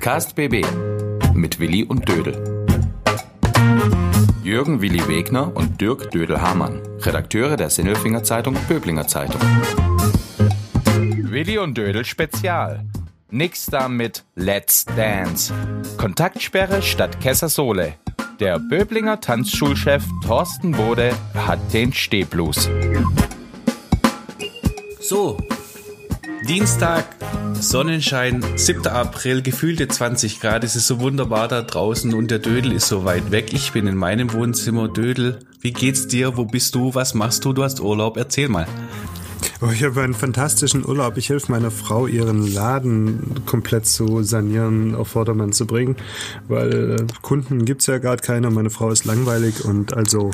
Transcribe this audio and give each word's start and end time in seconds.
Podcast 0.00 0.34
BB 0.34 0.64
mit 1.34 1.60
Willi 1.60 1.84
und 1.84 2.08
Dödel. 2.08 2.64
Jürgen 4.42 4.80
Willi 4.80 5.06
Wegner 5.06 5.54
und 5.54 5.78
Dirk 5.78 6.10
Dödel-Hamann, 6.10 6.80
Redakteure 7.00 7.58
der 7.58 7.68
Sinnelfinger 7.68 8.24
Zeitung 8.24 8.56
Böblinger 8.66 9.06
Zeitung. 9.06 9.42
Willi 11.18 11.58
und 11.58 11.76
Dödel 11.76 12.06
Spezial. 12.06 12.86
Nix 13.28 13.66
da 13.66 13.90
mit 13.90 14.24
Let's 14.36 14.86
Dance. 14.86 15.52
Kontaktsperre 15.98 16.80
statt 16.80 17.20
Kessasole. 17.20 17.92
Der 18.40 18.58
Böblinger 18.58 19.20
Tanzschulchef 19.20 20.02
Thorsten 20.26 20.72
Bode 20.72 21.12
hat 21.34 21.58
den 21.74 21.92
Stehblues. 21.92 22.70
So, 24.98 25.36
Dienstag, 26.48 27.04
Sonnenschein, 27.60 28.42
7. 28.56 28.86
April, 28.86 29.42
gefühlte 29.42 29.86
20 29.86 30.40
Grad. 30.40 30.64
Es 30.64 30.76
ist 30.76 30.86
so 30.86 30.98
wunderbar 30.98 31.46
da 31.46 31.60
draußen 31.60 32.14
und 32.14 32.30
der 32.30 32.38
Dödel 32.38 32.72
ist 32.72 32.88
so 32.88 33.04
weit 33.04 33.30
weg. 33.30 33.52
Ich 33.52 33.72
bin 33.72 33.86
in 33.86 33.96
meinem 33.96 34.32
Wohnzimmer. 34.32 34.88
Dödel, 34.88 35.40
wie 35.60 35.72
geht's 35.72 36.08
dir? 36.08 36.38
Wo 36.38 36.46
bist 36.46 36.74
du? 36.74 36.94
Was 36.94 37.12
machst 37.12 37.44
du? 37.44 37.52
Du 37.52 37.62
hast 37.62 37.80
Urlaub. 37.80 38.16
Erzähl 38.16 38.48
mal. 38.48 38.66
Oh, 39.60 39.68
ich 39.70 39.84
habe 39.84 40.00
einen 40.00 40.14
fantastischen 40.14 40.86
Urlaub. 40.86 41.18
Ich 41.18 41.28
helfe 41.28 41.52
meiner 41.52 41.70
Frau, 41.70 42.06
ihren 42.06 42.50
Laden 42.50 43.42
komplett 43.44 43.84
zu 43.84 44.22
sanieren, 44.22 44.94
auf 44.94 45.08
Vordermann 45.08 45.52
zu 45.52 45.66
bringen, 45.66 45.96
weil 46.48 46.96
äh, 46.98 47.06
Kunden 47.20 47.66
gibt's 47.66 47.86
ja 47.86 47.98
gerade 47.98 48.22
keine. 48.22 48.50
Meine 48.50 48.70
Frau 48.70 48.90
ist 48.90 49.04
langweilig 49.04 49.66
und 49.66 49.94
also 49.94 50.30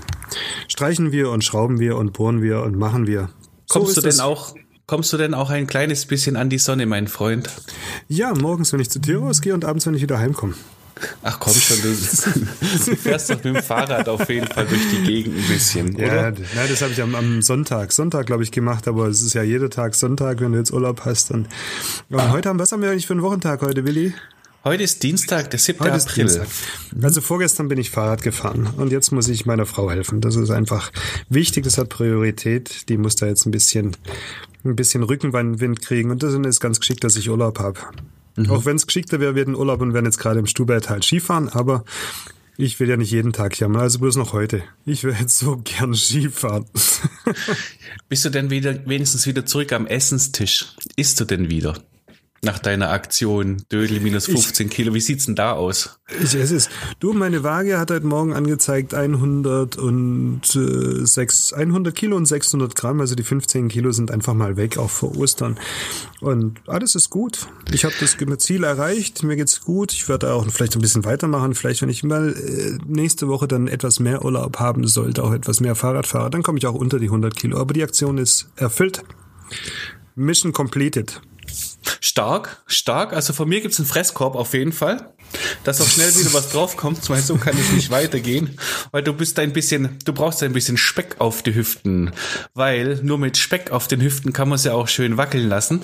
streichen 0.69 1.11
wir 1.11 1.31
und 1.31 1.43
schrauben 1.43 1.81
wir 1.81 1.97
und 1.97 2.13
bohren 2.13 2.41
wir 2.41 2.63
und 2.63 2.77
machen 2.77 3.09
wir. 3.09 3.31
Kommst 3.69 3.97
so 3.97 4.01
du 4.01 4.09
denn 4.09 4.21
auch 4.21 4.55
Kommst 4.89 5.13
du 5.13 5.17
denn 5.17 5.35
auch 5.35 5.51
ein 5.51 5.67
kleines 5.67 6.07
bisschen 6.07 6.37
an 6.37 6.49
die 6.49 6.59
Sonne, 6.59 6.87
mein 6.87 7.09
Freund? 7.09 7.51
Ja, 8.07 8.33
morgens, 8.35 8.73
wenn 8.73 8.79
ich 8.79 8.89
zu 8.89 9.01
dir 9.01 9.19
rausgehe 9.19 9.53
und 9.53 9.65
abends, 9.65 9.85
wenn 9.85 9.95
ich 9.95 10.03
wieder 10.03 10.21
heimkomme. 10.21 10.55
Ach 11.25 11.41
komm 11.41 11.55
schon, 11.55 11.83
du, 11.83 11.89
du, 11.89 12.97
fährst 12.97 13.29
doch 13.29 13.35
mit 13.35 13.45
dem 13.45 13.63
Fahrrad 13.65 14.09
auf 14.09 14.29
jeden 14.29 14.47
Fall 14.47 14.65
durch 14.65 14.89
die 14.93 15.03
Gegend 15.03 15.37
ein 15.37 15.49
bisschen, 15.49 15.97
ja, 15.99 16.07
oder? 16.07 16.33
Ja, 16.55 16.67
das 16.69 16.81
habe 16.83 16.93
ich 16.93 17.03
am, 17.03 17.17
am 17.17 17.43
Sonntag, 17.43 17.91
Sonntag 17.91 18.27
glaube 18.27 18.45
ich 18.45 18.53
gemacht, 18.53 18.87
aber 18.87 19.09
es 19.09 19.23
ist 19.23 19.35
ja 19.35 19.43
jeder 19.43 19.71
Tag 19.71 19.97
Sonntag, 19.97 20.41
wenn 20.41 20.53
du 20.53 20.59
jetzt 20.59 20.73
Urlaub 20.73 21.05
hast. 21.05 21.33
Und, 21.33 21.49
und 22.09 22.21
ah. 22.21 22.31
heute 22.31 22.49
haben, 22.49 22.61
was 22.61 22.71
haben 22.71 22.81
wir 22.81 22.91
eigentlich 22.91 23.09
für 23.09 23.15
einen 23.15 23.23
Wochentag 23.23 23.63
heute, 23.63 23.85
Willi? 23.85 24.15
Heute 24.67 24.83
ist 24.83 25.05
Dienstag, 25.05 25.49
der 25.51 25.61
7. 25.61 25.79
Heute 25.79 25.93
April. 25.93 26.25
Dienstag. 26.25 26.49
Also 27.01 27.21
vorgestern 27.21 27.69
bin 27.69 27.79
ich 27.79 27.91
Fahrrad 27.91 28.23
gefahren 28.23 28.69
und 28.77 28.91
jetzt 28.91 29.13
muss 29.13 29.29
ich 29.29 29.47
meiner 29.47 29.65
Frau 29.65 29.93
helfen. 29.93 30.21
Das 30.21 30.35
ist 30.35 30.51
einfach 30.51 30.91
wichtig, 31.29 31.63
das 31.63 31.79
hat 31.79 31.89
Priorität. 31.89 32.89
Die 32.89 32.97
muss 32.97 33.15
da 33.15 33.27
jetzt 33.27 33.47
ein 33.47 33.53
bisschen, 33.53 33.97
ein 34.65 34.75
bisschen 34.75 35.05
Rückenwind 35.05 35.83
kriegen 35.83 36.11
und 36.11 36.25
das 36.25 36.35
ist 36.35 36.59
ganz 36.59 36.81
geschickt, 36.81 37.05
dass 37.05 37.15
ich 37.15 37.31
Urlaub 37.31 37.61
habe. 37.61 37.79
Mhm. 38.35 38.51
Auch 38.51 38.65
wenn 38.65 38.75
es 38.75 38.89
geschickter 38.89 39.21
wäre, 39.21 39.37
wir 39.37 39.43
hätten 39.43 39.55
Urlaub 39.55 39.81
und 39.83 39.95
wären 39.95 40.05
jetzt 40.05 40.19
gerade 40.19 40.41
im 40.41 40.47
Stubert 40.47 40.91
halt 40.91 41.05
Skifahren, 41.05 41.49
aber 41.49 41.85
ich 42.57 42.81
will 42.81 42.89
ja 42.89 42.97
nicht 42.97 43.13
jeden 43.13 43.33
Tag 43.33 43.61
jammern, 43.61 43.83
also 43.83 44.01
bloß 44.01 44.17
noch 44.17 44.33
heute. 44.33 44.65
Ich 44.85 45.05
will 45.05 45.15
jetzt 45.17 45.39
so 45.39 45.63
gern 45.63 45.95
Skifahren. 45.95 46.65
Bist 48.09 48.25
du 48.25 48.31
denn 48.31 48.51
wieder 48.51 48.85
wenigstens 48.85 49.29
wieder 49.29 49.47
zurück 49.47 49.73
am 49.73 49.87
Essenstisch? 49.87 50.75
Isst 50.97 51.21
du 51.21 51.25
denn 51.25 51.51
wieder? 51.51 51.77
Nach 52.43 52.59
deiner 52.59 52.91
Aktion 52.91 53.63
Dödel 53.73 54.01
minus 54.01 54.27
15 54.27 54.67
ich, 54.67 54.73
Kilo. 54.73 54.95
Wie 54.95 55.01
sieht's 55.01 55.27
denn 55.27 55.35
da 55.35 55.53
aus? 55.53 55.99
Ich, 56.23 56.35
es 56.35 56.51
ist, 56.51 56.71
du, 57.01 57.13
meine 57.13 57.43
Waage 57.43 57.79
hat 57.79 57.91
heute 57.91 58.07
Morgen 58.07 58.33
angezeigt 58.33 58.95
100 58.95 59.77
und 59.77 60.43
äh, 60.55 61.05
6, 61.05 61.55
100 61.55 61.95
Kilo 61.95 62.17
und 62.17 62.27
600 62.27 62.77
Gramm. 62.77 63.01
Also 63.01 63.15
die 63.15 63.23
15 63.23 63.69
Kilo 63.69 63.91
sind 63.91 64.11
einfach 64.11 64.35
mal 64.35 64.57
weg, 64.57 64.79
auch 64.79 64.91
vor 64.91 65.17
Ostern. 65.17 65.59
Und 66.21 66.61
alles 66.69 66.95
ist 66.95 67.11
gut. 67.11 67.49
Ich 67.73 67.85
habe 67.85 67.95
das 67.99 68.17
Ziel 68.39 68.65
erreicht. 68.65 69.23
Mir 69.23 69.37
geht's 69.37 69.63
gut. 69.63 69.93
Ich 69.93 70.09
werde 70.09 70.33
auch 70.33 70.47
vielleicht 70.51 70.77
ein 70.77 70.83
bisschen 70.83 71.05
weitermachen. 71.05 71.55
Vielleicht, 71.55 71.83
wenn 71.83 71.89
ich 71.89 72.05
mal 72.05 72.33
äh, 72.33 72.79
nächste 72.87 73.29
Woche 73.29 73.49
dann 73.49 73.67
etwas 73.67 73.99
mehr 73.99 74.25
Urlaub 74.25 74.59
haben 74.59 74.87
sollte, 74.87 75.25
auch 75.25 75.33
etwas 75.33 75.61
mehr 75.61 75.75
Fahrrad 75.75 76.07
fahre, 76.07 76.31
dann 76.31 76.43
komme 76.43 76.59
ich 76.59 76.67
auch 76.67 76.75
unter 76.75 76.99
die 76.99 77.07
100 77.07 77.35
Kilo. 77.35 77.59
Aber 77.59 77.75
die 77.75 77.83
Aktion 77.83 78.19
ist 78.19 78.49
erfüllt. 78.57 79.03
Mission 80.15 80.53
completed. 80.53 81.21
Stark, 82.01 82.63
stark. 82.67 83.13
Also 83.13 83.33
von 83.33 83.49
mir 83.49 83.61
gibt's 83.61 83.79
einen 83.79 83.89
Fresskorb 83.89 84.35
auf 84.35 84.55
jeden 84.55 84.73
Fall. 84.73 85.11
Dass 85.65 85.81
auch 85.81 85.89
schnell 85.89 86.15
wieder 86.15 86.33
was 86.33 86.51
draufkommt, 86.51 87.09
weil 87.11 87.21
so 87.21 87.37
kann 87.37 87.57
es 87.59 87.73
nicht 87.73 87.91
weitergehen. 87.91 88.59
Weil 88.93 89.03
du 89.03 89.13
bist 89.13 89.39
ein 89.39 89.53
bisschen, 89.53 89.99
du 90.05 90.13
brauchst 90.13 90.43
ein 90.43 90.53
bisschen 90.53 90.77
Speck 90.77 91.17
auf 91.19 91.43
die 91.43 91.55
Hüften. 91.55 92.13
Weil 92.55 93.01
nur 93.03 93.19
mit 93.19 93.37
Speck 93.37 93.71
auf 93.71 93.89
den 93.89 94.01
Hüften 94.01 94.33
kann 94.33 94.49
man 94.49 94.57
es 94.57 94.65
ja 94.65 94.73
auch 94.73 94.89
schön 94.89 95.17
wackeln 95.17 95.49
lassen. 95.49 95.83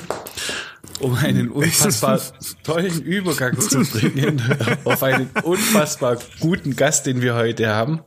Um 1.00 1.14
einen 1.14 1.48
unfassbar 1.50 2.20
tollen 2.62 3.02
Übergang 3.02 3.58
zu 3.58 3.80
bringen 3.80 4.42
auf 4.84 5.02
einen 5.02 5.30
unfassbar 5.42 6.18
guten 6.40 6.76
Gast, 6.76 7.06
den 7.06 7.22
wir 7.22 7.34
heute 7.34 7.68
haben. 7.68 8.00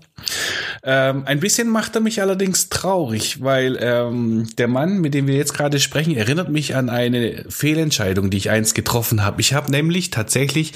Ähm, 0.88 1.24
ein 1.26 1.40
bisschen 1.40 1.68
macht 1.68 1.96
er 1.96 2.02
mich 2.02 2.22
allerdings 2.22 2.70
traurig, 2.70 3.42
weil 3.42 3.76
ähm, 3.82 4.48
der 4.60 4.68
Mann, 4.68 5.00
mit 5.00 5.16
dem 5.16 5.26
wir 5.26 5.36
jetzt 5.36 5.56
gerade 5.56 5.80
sprechen, 5.80 6.16
erinnert 6.16 6.50
mich 6.50 6.76
an 6.76 6.90
eine 6.90 7.44
Fehlentscheidung, 7.50 8.30
die 8.30 8.38
ich 8.38 8.52
einst 8.52 8.76
getroffen 8.76 9.24
habe. 9.24 9.42
Ich 9.42 9.56
habe 9.56 9.72
nämlich 9.72 10.12
tatsächlich 10.12 10.74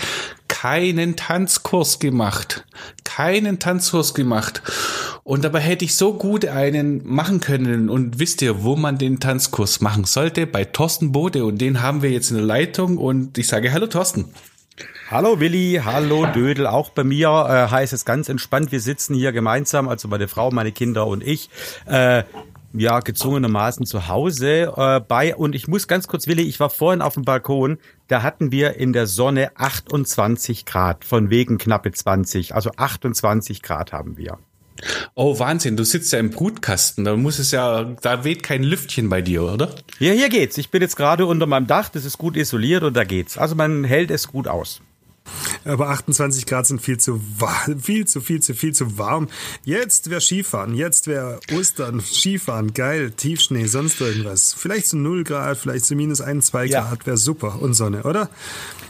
keinen 0.47 1.15
Tanzkurs 1.15 1.99
gemacht. 1.99 2.65
Keinen 3.03 3.59
Tanzkurs 3.59 4.15
gemacht. 4.15 4.63
Und 5.23 5.43
dabei 5.43 5.59
hätte 5.59 5.85
ich 5.85 5.95
so 5.95 6.15
gut 6.15 6.43
einen 6.45 7.05
machen 7.05 7.39
können. 7.39 7.87
Und 7.87 8.17
wisst 8.17 8.41
ihr, 8.41 8.63
wo 8.63 8.75
man 8.75 8.97
den 8.97 9.19
Tanzkurs 9.19 9.79
machen 9.79 10.05
sollte? 10.05 10.47
Bei 10.47 10.65
Thorsten 10.65 11.11
Bode. 11.11 11.45
Und 11.45 11.59
den 11.59 11.83
haben 11.83 12.01
wir 12.01 12.09
jetzt 12.09 12.31
in 12.31 12.37
der 12.37 12.45
Leitung. 12.45 12.97
Und 12.97 13.37
ich 13.37 13.45
sage 13.45 13.71
Hallo 13.71 13.85
Thorsten. 13.85 14.25
Hallo 15.11 15.39
Willi, 15.39 15.81
hallo 15.83 16.27
Dödel, 16.27 16.67
auch 16.67 16.91
bei 16.91 17.03
mir 17.03 17.29
äh, 17.29 17.71
heißt 17.71 17.93
es 17.93 18.05
ganz 18.05 18.29
entspannt, 18.29 18.71
wir 18.71 18.79
sitzen 18.79 19.15
hier 19.15 19.31
gemeinsam, 19.31 19.89
also 19.89 20.07
meine 20.07 20.27
Frau, 20.27 20.51
meine 20.51 20.71
Kinder 20.71 21.07
und 21.07 21.25
ich, 21.25 21.49
äh, 21.87 22.21
ja, 22.73 22.99
gezwungenermaßen 22.99 23.87
zu 23.87 24.07
Hause 24.07 24.71
äh, 24.77 24.99
bei 24.99 25.35
und 25.35 25.55
ich 25.55 25.67
muss 25.67 25.87
ganz 25.87 26.07
kurz, 26.07 26.27
Willi, 26.27 26.43
ich 26.43 26.59
war 26.59 26.69
vorhin 26.69 27.01
auf 27.01 27.15
dem 27.15 27.23
Balkon, 27.23 27.79
da 28.07 28.21
hatten 28.21 28.51
wir 28.51 28.75
in 28.75 28.93
der 28.93 29.07
Sonne 29.07 29.49
28 29.55 30.67
Grad, 30.67 31.03
von 31.03 31.31
wegen 31.31 31.57
knappe 31.57 31.91
20, 31.91 32.53
also 32.53 32.69
28 32.77 33.63
Grad 33.63 33.91
haben 33.91 34.15
wir. 34.15 34.37
Oh, 35.15 35.39
Wahnsinn, 35.39 35.75
du 35.75 35.85
sitzt 35.85 36.13
ja 36.13 36.19
im 36.19 36.29
Brutkasten, 36.29 37.03
da 37.03 37.15
muss 37.15 37.39
es 37.39 37.49
ja, 37.49 37.83
da 37.83 38.23
weht 38.23 38.43
kein 38.43 38.61
Lüftchen 38.61 39.09
bei 39.09 39.23
dir, 39.23 39.41
oder? 39.41 39.73
Ja, 39.97 40.13
hier 40.13 40.29
geht's. 40.29 40.59
Ich 40.59 40.69
bin 40.69 40.83
jetzt 40.83 40.97
gerade 40.97 41.25
unter 41.25 41.47
meinem 41.47 41.65
Dach, 41.65 41.89
das 41.89 42.05
ist 42.05 42.19
gut 42.19 42.37
isoliert 42.37 42.83
und 42.83 42.95
da 42.95 43.05
geht's. 43.05 43.39
Also 43.39 43.55
man 43.55 43.83
hält 43.83 44.11
es 44.11 44.27
gut 44.27 44.47
aus. 44.47 44.81
Aber 45.65 45.89
28 45.89 46.45
Grad 46.45 46.67
sind 46.67 46.81
viel 46.81 46.97
zu 46.97 47.21
viel 47.79 48.07
zu 48.07 48.21
viel 48.21 48.41
zu 48.41 48.53
viel 48.53 48.73
zu 48.73 48.97
warm. 48.97 49.27
Jetzt 49.63 50.09
wäre 50.09 50.21
Skifahren, 50.21 50.73
jetzt 50.73 51.07
wäre 51.07 51.39
Ostern, 51.53 52.01
Skifahren, 52.01 52.73
geil, 52.73 53.11
Tiefschnee, 53.11 53.65
sonst 53.65 53.99
irgendwas. 54.01 54.53
Vielleicht 54.53 54.87
zu 54.87 54.97
0 54.97 55.23
Grad, 55.23 55.57
vielleicht 55.57 55.85
zu 55.85 55.95
minus 55.95 56.21
1, 56.21 56.47
2 56.47 56.65
ja. 56.65 56.81
Grad 56.81 57.05
wäre 57.05 57.17
super 57.17 57.61
und 57.61 57.73
Sonne, 57.73 58.03
oder? 58.03 58.29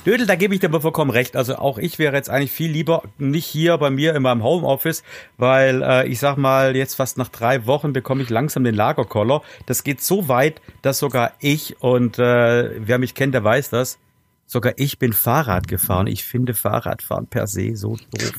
Dödel, 0.06 0.26
da 0.26 0.36
gebe 0.36 0.54
ich 0.54 0.62
dir 0.62 0.68
aber 0.68 0.82
vollkommen 0.82 1.12
recht. 1.12 1.36
Also 1.36 1.58
auch 1.58 1.78
ich 1.78 2.00
wäre 2.00 2.16
jetzt 2.16 2.30
eigentlich 2.30 2.52
viel 2.52 2.72
lieber 2.72 3.04
nicht 3.18 3.46
hier 3.46 3.78
bei 3.78 3.90
mir 3.90 4.16
in 4.16 4.24
meinem 4.24 4.44
Homeoffice, 4.44 5.04
weil 5.38 5.82
äh, 5.84 6.08
ich 6.08 6.20
sag 6.20 6.38
mal, 6.38 6.76
jetzt 6.76 6.96
fast 6.96 7.18
nach 7.18 7.28
drei 7.28 7.66
Wochen 7.66 7.92
bekomme 7.92 8.24
ich 8.24 8.30
langsam 8.30 8.64
den 8.64 8.76
Lagerkoller. 8.76 9.42
Das 9.66 9.84
geht 9.84 10.02
so 10.02 10.28
weit, 10.28 10.62
dass 10.82 11.00
sogar 11.00 11.34
ich 11.40 11.82
und 11.82 12.18
äh, 12.18 12.72
wer 12.80 12.98
mich 12.98 13.14
kennt, 13.14 13.34
der 13.34 13.44
weiß 13.44 13.70
das, 13.70 14.00
Sogar 14.52 14.74
ich 14.78 14.98
bin 14.98 15.14
Fahrrad 15.14 15.68
gefahren. 15.68 16.08
Ich 16.08 16.24
finde 16.24 16.56
Fahrradfahren 16.56 17.28
per 17.28 17.46
se 17.46 17.76
so 17.76 17.98
doof. 18.10 18.34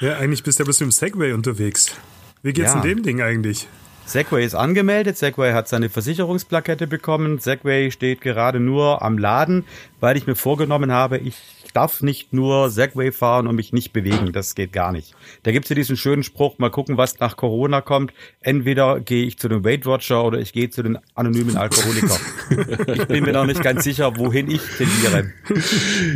Ja, 0.00 0.16
eigentlich 0.16 0.42
bist 0.42 0.58
du 0.58 0.62
ja 0.62 0.64
bloß 0.64 0.80
mit 0.80 0.88
dem 0.88 0.90
Segway 0.90 1.32
unterwegs. 1.34 1.94
Wie 2.42 2.52
geht's 2.52 2.72
ja. 2.72 2.80
in 2.80 2.82
dem 2.82 3.02
Ding 3.04 3.22
eigentlich? 3.22 3.68
Segway 4.06 4.44
ist 4.44 4.56
angemeldet, 4.56 5.16
Segway 5.16 5.52
hat 5.52 5.68
seine 5.68 5.88
Versicherungsplakette 5.88 6.88
bekommen, 6.88 7.38
Segway 7.38 7.92
steht 7.92 8.22
gerade 8.22 8.58
nur 8.58 9.02
am 9.02 9.18
Laden, 9.18 9.66
weil 10.00 10.16
ich 10.16 10.26
mir 10.26 10.34
vorgenommen 10.34 10.90
habe, 10.90 11.18
ich 11.18 11.36
darf 11.72 12.02
nicht 12.02 12.32
nur 12.32 12.70
Segway 12.70 13.12
fahren 13.12 13.46
und 13.46 13.56
mich 13.56 13.72
nicht 13.72 13.92
bewegen. 13.92 14.32
Das 14.32 14.54
geht 14.54 14.72
gar 14.72 14.92
nicht. 14.92 15.14
Da 15.42 15.52
gibt's 15.52 15.68
ja 15.68 15.76
diesen 15.76 15.96
schönen 15.96 16.22
Spruch, 16.22 16.58
mal 16.58 16.70
gucken, 16.70 16.96
was 16.96 17.18
nach 17.18 17.36
Corona 17.36 17.80
kommt. 17.80 18.12
Entweder 18.40 19.00
gehe 19.00 19.24
ich 19.24 19.38
zu 19.38 19.48
dem 19.48 19.64
Weight 19.64 19.86
Watcher 19.86 20.24
oder 20.24 20.38
ich 20.38 20.52
gehe 20.52 20.70
zu 20.70 20.82
den 20.82 20.98
anonymen 21.14 21.56
Alkoholikern. 21.56 22.18
ich 22.94 23.06
bin 23.06 23.24
mir 23.24 23.32
noch 23.32 23.46
nicht 23.46 23.62
ganz 23.62 23.84
sicher, 23.84 24.16
wohin 24.16 24.50
ich 24.50 24.62
tendiere. 24.76 25.32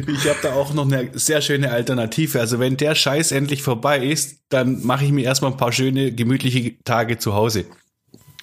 Ich 0.06 0.28
habe 0.28 0.38
da 0.42 0.54
auch 0.54 0.74
noch 0.74 0.84
eine 0.84 1.10
sehr 1.14 1.40
schöne 1.40 1.70
Alternative. 1.70 2.40
Also 2.40 2.58
wenn 2.58 2.76
der 2.76 2.94
Scheiß 2.94 3.32
endlich 3.32 3.62
vorbei 3.62 3.98
ist, 4.04 4.40
dann 4.48 4.84
mache 4.84 5.04
ich 5.04 5.12
mir 5.12 5.24
erstmal 5.24 5.52
ein 5.52 5.56
paar 5.56 5.72
schöne, 5.72 6.12
gemütliche 6.12 6.76
Tage 6.84 7.18
zu 7.18 7.34
Hause. 7.34 7.64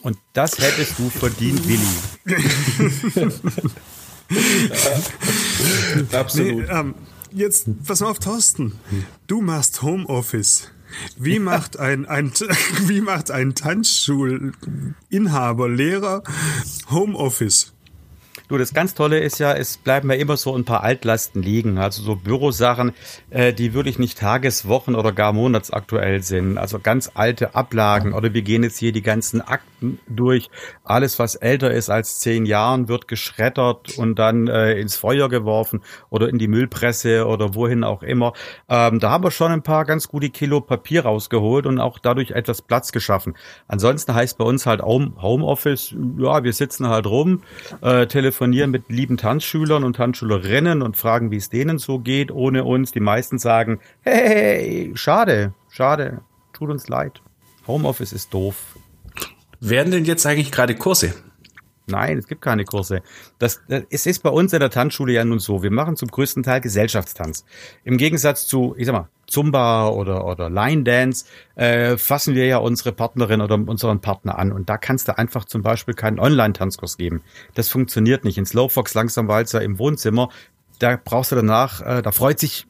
Und 0.01 0.17
das 0.33 0.57
hättest 0.59 0.97
du 0.97 1.09
verdient, 1.09 1.61
Willi. 1.67 1.81
Absolut. 6.11 6.67
Nee, 6.67 6.69
ähm, 6.69 6.95
jetzt, 7.31 7.67
pass 7.85 8.01
mal 8.01 8.09
auf, 8.09 8.19
Thorsten. 8.19 8.73
Du 9.27 9.41
machst 9.41 9.81
Homeoffice. 9.81 10.69
Wie 11.17 11.39
macht 11.39 11.79
ein, 11.79 12.05
ein, 12.05 12.31
wie 12.85 13.01
macht 13.01 13.31
ein 13.31 13.55
Tanzschulinhaber, 13.55 15.69
Lehrer 15.69 16.21
Homeoffice? 16.89 17.73
Du, 18.49 18.57
das 18.57 18.73
ganz 18.73 18.95
Tolle 18.95 19.19
ist 19.19 19.37
ja, 19.37 19.53
es 19.53 19.77
bleiben 19.77 20.09
ja 20.09 20.17
immer 20.17 20.35
so 20.35 20.55
ein 20.55 20.65
paar 20.65 20.81
Altlasten 20.81 21.43
liegen. 21.43 21.77
Also 21.77 22.01
so 22.01 22.15
Bürosachen, 22.15 22.93
äh, 23.29 23.53
die 23.53 23.75
wirklich 23.75 23.99
nicht 23.99 24.17
Tages-, 24.17 24.67
Wochen- 24.67 24.95
oder 24.95 25.11
gar 25.11 25.33
monatsaktuell 25.33 26.23
sind. 26.23 26.57
Also 26.57 26.79
ganz 26.79 27.11
alte 27.13 27.53
Ablagen. 27.53 28.13
Oder 28.13 28.33
wir 28.33 28.41
gehen 28.41 28.63
jetzt 28.63 28.79
hier 28.79 28.91
die 28.91 29.03
ganzen 29.03 29.41
Akten 29.41 29.99
durch. 30.07 30.49
Alles, 30.83 31.19
was 31.19 31.35
älter 31.35 31.69
ist 31.69 31.91
als 31.91 32.17
zehn 32.21 32.47
Jahren, 32.47 32.87
wird 32.87 33.07
geschreddert 33.07 33.99
und 33.99 34.17
dann 34.17 34.47
äh, 34.47 34.79
ins 34.79 34.95
Feuer 34.95 35.29
geworfen 35.29 35.83
oder 36.09 36.27
in 36.27 36.39
die 36.39 36.47
Müllpresse 36.47 37.27
oder 37.27 37.53
wohin 37.53 37.83
auch 37.83 38.01
immer. 38.01 38.33
Ähm, 38.67 38.99
da 38.99 39.11
haben 39.11 39.23
wir 39.23 39.29
schon 39.29 39.51
ein 39.51 39.61
paar 39.61 39.85
ganz 39.85 40.07
gute 40.07 40.31
Kilo 40.31 40.59
Papier 40.59 41.03
rausgeholt 41.03 41.67
und 41.67 41.79
auch 41.79 41.99
dadurch 41.99 42.31
etwas 42.31 42.63
Platz 42.63 42.91
geschaffen. 42.91 43.35
Ansonsten 43.67 44.15
heißt 44.15 44.39
bei 44.39 44.45
uns 44.45 44.65
halt 44.65 44.81
Homeoffice, 44.81 45.93
ja, 46.17 46.43
wir 46.43 46.53
sitzen 46.53 46.87
halt 46.87 47.05
rum, 47.05 47.43
äh, 47.81 48.07
telefonieren 48.07 48.38
mit 48.47 48.89
lieben 48.89 49.17
Tanzschülern 49.17 49.83
und 49.83 49.95
Tanzschülerinnen 49.95 50.81
und 50.81 50.97
fragen, 50.97 51.31
wie 51.31 51.37
es 51.37 51.49
denen 51.49 51.77
so 51.77 51.99
geht, 51.99 52.31
ohne 52.31 52.63
uns. 52.63 52.91
Die 52.91 52.99
meisten 52.99 53.37
sagen, 53.37 53.79
hey, 54.01 54.91
schade, 54.95 55.53
schade, 55.69 56.21
tut 56.53 56.69
uns 56.69 56.87
leid. 56.87 57.21
Homeoffice 57.67 58.13
ist 58.13 58.33
doof. 58.33 58.77
Werden 59.59 59.91
denn 59.91 60.05
jetzt 60.05 60.25
eigentlich 60.25 60.51
gerade 60.51 60.75
Kurse? 60.75 61.13
Nein, 61.85 62.17
es 62.17 62.27
gibt 62.27 62.41
keine 62.41 62.65
Kurse. 62.65 63.01
Das, 63.39 63.61
das, 63.67 63.83
es 63.89 64.05
ist 64.05 64.23
bei 64.23 64.29
uns 64.29 64.53
in 64.53 64.59
der 64.59 64.69
Tanzschule 64.69 65.13
ja 65.13 65.25
nun 65.25 65.39
so. 65.39 65.63
Wir 65.63 65.71
machen 65.71 65.95
zum 65.95 66.09
größten 66.09 66.43
Teil 66.43 66.61
Gesellschaftstanz. 66.61 67.45
Im 67.83 67.97
Gegensatz 67.97 68.45
zu, 68.47 68.75
ich 68.77 68.85
sag 68.85 68.93
mal, 68.93 69.09
Zumba 69.29 69.89
oder, 69.89 70.25
oder 70.25 70.49
Line 70.49 70.83
Dance, 70.83 71.25
äh, 71.55 71.97
fassen 71.97 72.35
wir 72.35 72.45
ja 72.45 72.57
unsere 72.57 72.91
Partnerin 72.91 73.41
oder 73.41 73.55
unseren 73.55 74.01
Partner 74.01 74.37
an. 74.37 74.51
Und 74.51 74.69
da 74.69 74.77
kannst 74.77 75.07
du 75.07 75.17
einfach 75.17 75.45
zum 75.45 75.61
Beispiel 75.61 75.93
keinen 75.93 76.19
Online-Tanzkurs 76.19 76.97
geben. 76.97 77.21
Das 77.55 77.69
funktioniert 77.69 78.23
nicht. 78.23 78.37
In 78.37 78.45
Slowfox 78.45 78.93
Langsamwalzer 78.93 79.61
im 79.61 79.79
Wohnzimmer, 79.79 80.29
da 80.79 80.97
brauchst 81.03 81.31
du 81.31 81.35
danach, 81.35 81.81
äh, 81.81 82.01
da 82.01 82.11
freut 82.11 82.39
sich 82.39 82.65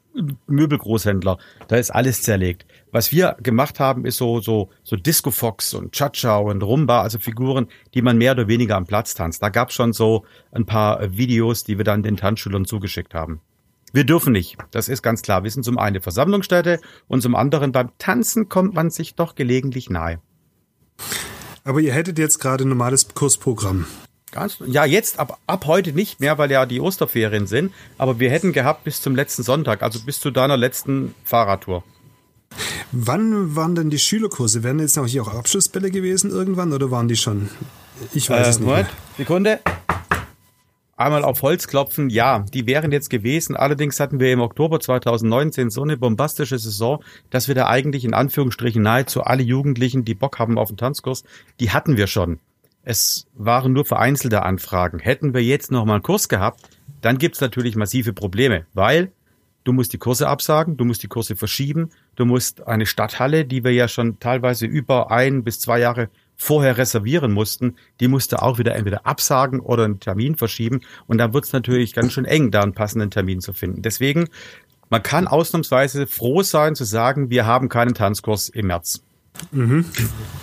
Möbelgroßhändler. 0.47 1.37
Da 1.67 1.77
ist 1.77 1.91
alles 1.91 2.21
zerlegt. 2.21 2.65
Was 2.91 3.11
wir 3.11 3.37
gemacht 3.41 3.79
haben, 3.79 4.05
ist 4.05 4.17
so, 4.17 4.41
so, 4.41 4.69
so 4.83 4.95
Disco 4.95 5.31
Fox 5.31 5.73
und 5.73 5.93
Cha-Cha 5.93 6.37
und 6.37 6.63
Rumba, 6.63 7.01
also 7.01 7.19
Figuren, 7.19 7.67
die 7.93 8.01
man 8.01 8.17
mehr 8.17 8.31
oder 8.31 8.47
weniger 8.47 8.75
am 8.75 8.85
Platz 8.85 9.13
tanzt. 9.13 9.43
Da 9.43 9.49
gab 9.49 9.69
es 9.69 9.75
schon 9.75 9.93
so 9.93 10.25
ein 10.51 10.65
paar 10.65 11.15
Videos, 11.15 11.63
die 11.63 11.77
wir 11.77 11.85
dann 11.85 12.03
den 12.03 12.17
Tanzschülern 12.17 12.65
zugeschickt 12.65 13.13
haben. 13.13 13.41
Wir 13.91 14.03
dürfen 14.03 14.33
nicht. 14.33 14.57
Das 14.71 14.89
ist 14.89 15.01
ganz 15.01 15.21
klar. 15.21 15.43
Wir 15.43 15.51
sind 15.51 15.63
zum 15.63 15.77
einen 15.77 16.01
Versammlungsstätte 16.01 16.79
und 17.07 17.21
zum 17.21 17.35
anderen 17.35 17.71
beim 17.71 17.89
Tanzen 17.97 18.49
kommt 18.49 18.73
man 18.73 18.89
sich 18.89 19.15
doch 19.15 19.35
gelegentlich 19.35 19.89
nahe. 19.89 20.19
Aber 21.63 21.79
ihr 21.79 21.93
hättet 21.93 22.19
jetzt 22.19 22.39
gerade 22.39 22.65
ein 22.65 22.69
normales 22.69 23.07
Kursprogramm. 23.13 23.85
Ganz, 24.31 24.57
ja, 24.67 24.85
jetzt 24.85 25.17
ab, 25.17 25.39
ab 25.47 25.65
heute 25.65 25.91
nicht 25.93 26.19
mehr, 26.19 26.37
weil 26.37 26.51
ja 26.51 26.65
die 26.67 26.79
Osterferien 26.79 27.47
sind. 27.47 27.73
Aber 27.97 28.19
wir 28.19 28.29
hätten 28.29 28.53
gehabt 28.53 28.83
bis 28.83 29.01
zum 29.01 29.15
letzten 29.15 29.43
Sonntag, 29.43 29.81
also 29.81 29.99
bis 30.01 30.19
zu 30.19 30.29
deiner 30.29 30.55
letzten 30.55 31.15
Fahrradtour. 31.23 31.83
Wann 32.91 33.55
waren 33.55 33.75
denn 33.75 33.89
die 33.89 33.99
Schülerkurse? 33.99 34.63
Wären 34.63 34.79
jetzt 34.79 34.97
noch 34.97 35.07
hier 35.07 35.23
auch 35.23 35.33
Abschlussbälle 35.33 35.91
gewesen 35.91 36.31
irgendwann 36.31 36.73
oder 36.73 36.91
waren 36.91 37.07
die 37.07 37.15
schon? 37.15 37.49
Ich 38.13 38.29
weiß 38.29 38.47
äh, 38.47 38.49
es 38.49 38.59
nicht. 38.59 38.67
Moment, 38.67 38.89
Sekunde 39.17 39.59
einmal 40.99 41.23
auf 41.23 41.41
Holz 41.41 41.67
klopfen, 41.67 42.09
ja, 42.09 42.45
die 42.53 42.67
wären 42.67 42.91
jetzt 42.91 43.09
gewesen. 43.09 43.55
Allerdings 43.55 43.99
hatten 43.99 44.19
wir 44.19 44.31
im 44.31 44.41
Oktober 44.41 44.79
2019 44.79 45.69
so 45.69 45.81
eine 45.81 45.97
bombastische 45.97 46.59
Saison, 46.59 47.03
dass 47.29 47.47
wir 47.47 47.55
da 47.55 47.67
eigentlich 47.67 48.05
in 48.05 48.13
Anführungsstrichen 48.13 48.81
nahezu 48.81 49.23
alle 49.23 49.43
Jugendlichen, 49.43 50.03
die 50.03 50.15
Bock 50.15 50.39
haben 50.39 50.57
auf 50.57 50.69
den 50.69 50.77
Tanzkurs, 50.77 51.23
die 51.59 51.71
hatten 51.71 51.97
wir 51.97 52.07
schon. 52.07 52.39
Es 52.83 53.27
waren 53.35 53.73
nur 53.73 53.85
vereinzelte 53.85 54.43
Anfragen. 54.43 54.99
Hätten 54.99 55.33
wir 55.33 55.43
jetzt 55.43 55.71
noch 55.71 55.85
mal 55.85 55.95
einen 55.95 56.03
Kurs 56.03 56.27
gehabt, 56.27 56.61
dann 57.01 57.17
gibt's 57.17 57.39
natürlich 57.39 57.75
massive 57.75 58.13
Probleme, 58.13 58.65
weil 58.73 59.11
du 59.63 59.71
musst 59.71 59.93
die 59.93 59.97
Kurse 59.97 60.27
absagen, 60.27 60.75
du 60.75 60.83
musst 60.83 61.03
die 61.03 61.07
Kurse 61.07 61.35
verschieben, 61.35 61.91
du 62.15 62.25
musst 62.25 62.67
eine 62.67 62.85
Stadthalle, 62.85 63.45
die 63.45 63.63
wir 63.63 63.71
ja 63.71 63.87
schon 63.87 64.19
teilweise 64.19 64.65
über 64.65 65.11
ein 65.11 65.43
bis 65.43 65.59
zwei 65.59 65.79
Jahre 65.79 66.09
vorher 66.39 66.77
reservieren 66.77 67.33
mussten, 67.33 67.75
die 67.99 68.07
musste 68.07 68.41
auch 68.41 68.57
wieder 68.57 68.73
entweder 68.73 69.05
absagen 69.05 69.59
oder 69.59 69.83
einen 69.83 69.99
Termin 69.99 70.35
verschieben. 70.35 70.81
Und 71.05 71.17
dann 71.19 71.33
wird 71.33 71.45
es 71.45 71.53
natürlich 71.53 71.93
ganz 71.93 72.13
schön 72.13 72.25
eng, 72.25 72.49
da 72.49 72.61
einen 72.61 72.73
passenden 72.73 73.11
Termin 73.11 73.41
zu 73.41 73.53
finden. 73.53 73.81
Deswegen, 73.81 74.29
man 74.89 75.03
kann 75.03 75.27
ausnahmsweise 75.27 76.07
froh 76.07 76.41
sein 76.41 76.75
zu 76.75 76.85
sagen, 76.85 77.29
wir 77.29 77.45
haben 77.45 77.67
keinen 77.67 77.93
Tanzkurs 77.93 78.47
im 78.49 78.67
März. 78.67 79.03
Mhm. 79.51 79.85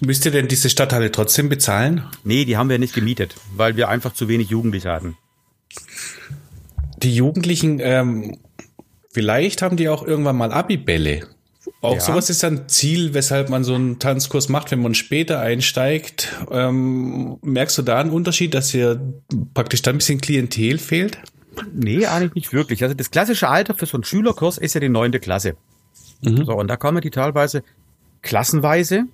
Müsst 0.05 0.25
ihr 0.27 0.31
denn 0.31 0.49
diese 0.49 0.71
Stadthalle 0.71 1.11
trotzdem 1.11 1.49
bezahlen? 1.49 2.05
Nee, 2.25 2.45
die 2.45 2.57
haben 2.57 2.69
wir 2.69 2.79
nicht 2.79 2.95
gemietet, 2.95 3.35
weil 3.55 3.77
wir 3.77 3.89
einfach 3.89 4.13
zu 4.13 4.29
wenig 4.29 4.51
Jugendliche 4.51 4.93
hatten. 4.93 5.17
Die 6.99 7.15
Jugendlichen, 7.15 7.81
ähm, 7.81 8.39
vielleicht 9.11 9.63
haben 9.63 9.77
die 9.77 9.89
auch 9.89 10.07
irgendwann 10.07 10.37
mal 10.37 10.53
Abibälle. 10.53 11.27
Auch 11.87 11.95
ja. 11.95 12.01
sowas 12.01 12.31
ist 12.31 12.45
ein 12.45 12.69
Ziel, 12.69 13.15
weshalb 13.15 13.49
man 13.49 13.65
so 13.65 13.75
einen 13.75 13.99
Tanzkurs 13.99 14.49
macht, 14.49 14.71
wenn 14.71 14.83
man 14.83 14.95
später 14.95 15.41
einsteigt. 15.41 16.33
Ähm, 16.51 17.39
merkst 17.43 17.79
du 17.79 17.83
da 17.83 17.99
einen 17.99 18.11
Unterschied, 18.11 18.55
dass 18.55 18.71
hier 18.71 19.01
praktisch 19.55 19.83
da 19.83 19.93
ein 19.93 19.99
bisschen 19.99 20.21
Klientel 20.21 20.79
fehlt? 20.79 21.19
Nee, 21.73 22.07
eigentlich 22.07 22.35
nicht 22.35 22.53
wirklich. 22.53 22.83
Also 22.83 22.95
das 22.95 23.11
klassische 23.11 23.49
Alter 23.49 23.75
für 23.75 23.87
so 23.87 23.97
einen 23.97 24.05
Schülerkurs 24.05 24.59
ist 24.59 24.75
ja 24.75 24.81
die 24.81 24.89
neunte 24.89 25.21
Klasse. 25.21 25.57
Mhm. 26.23 26.45
So, 26.45 26.55
und 26.55 26.69
da 26.69 26.77
kommen 26.77 27.01
die 27.01 27.11
teilweise 27.11 27.63
klassenweise 28.23 29.05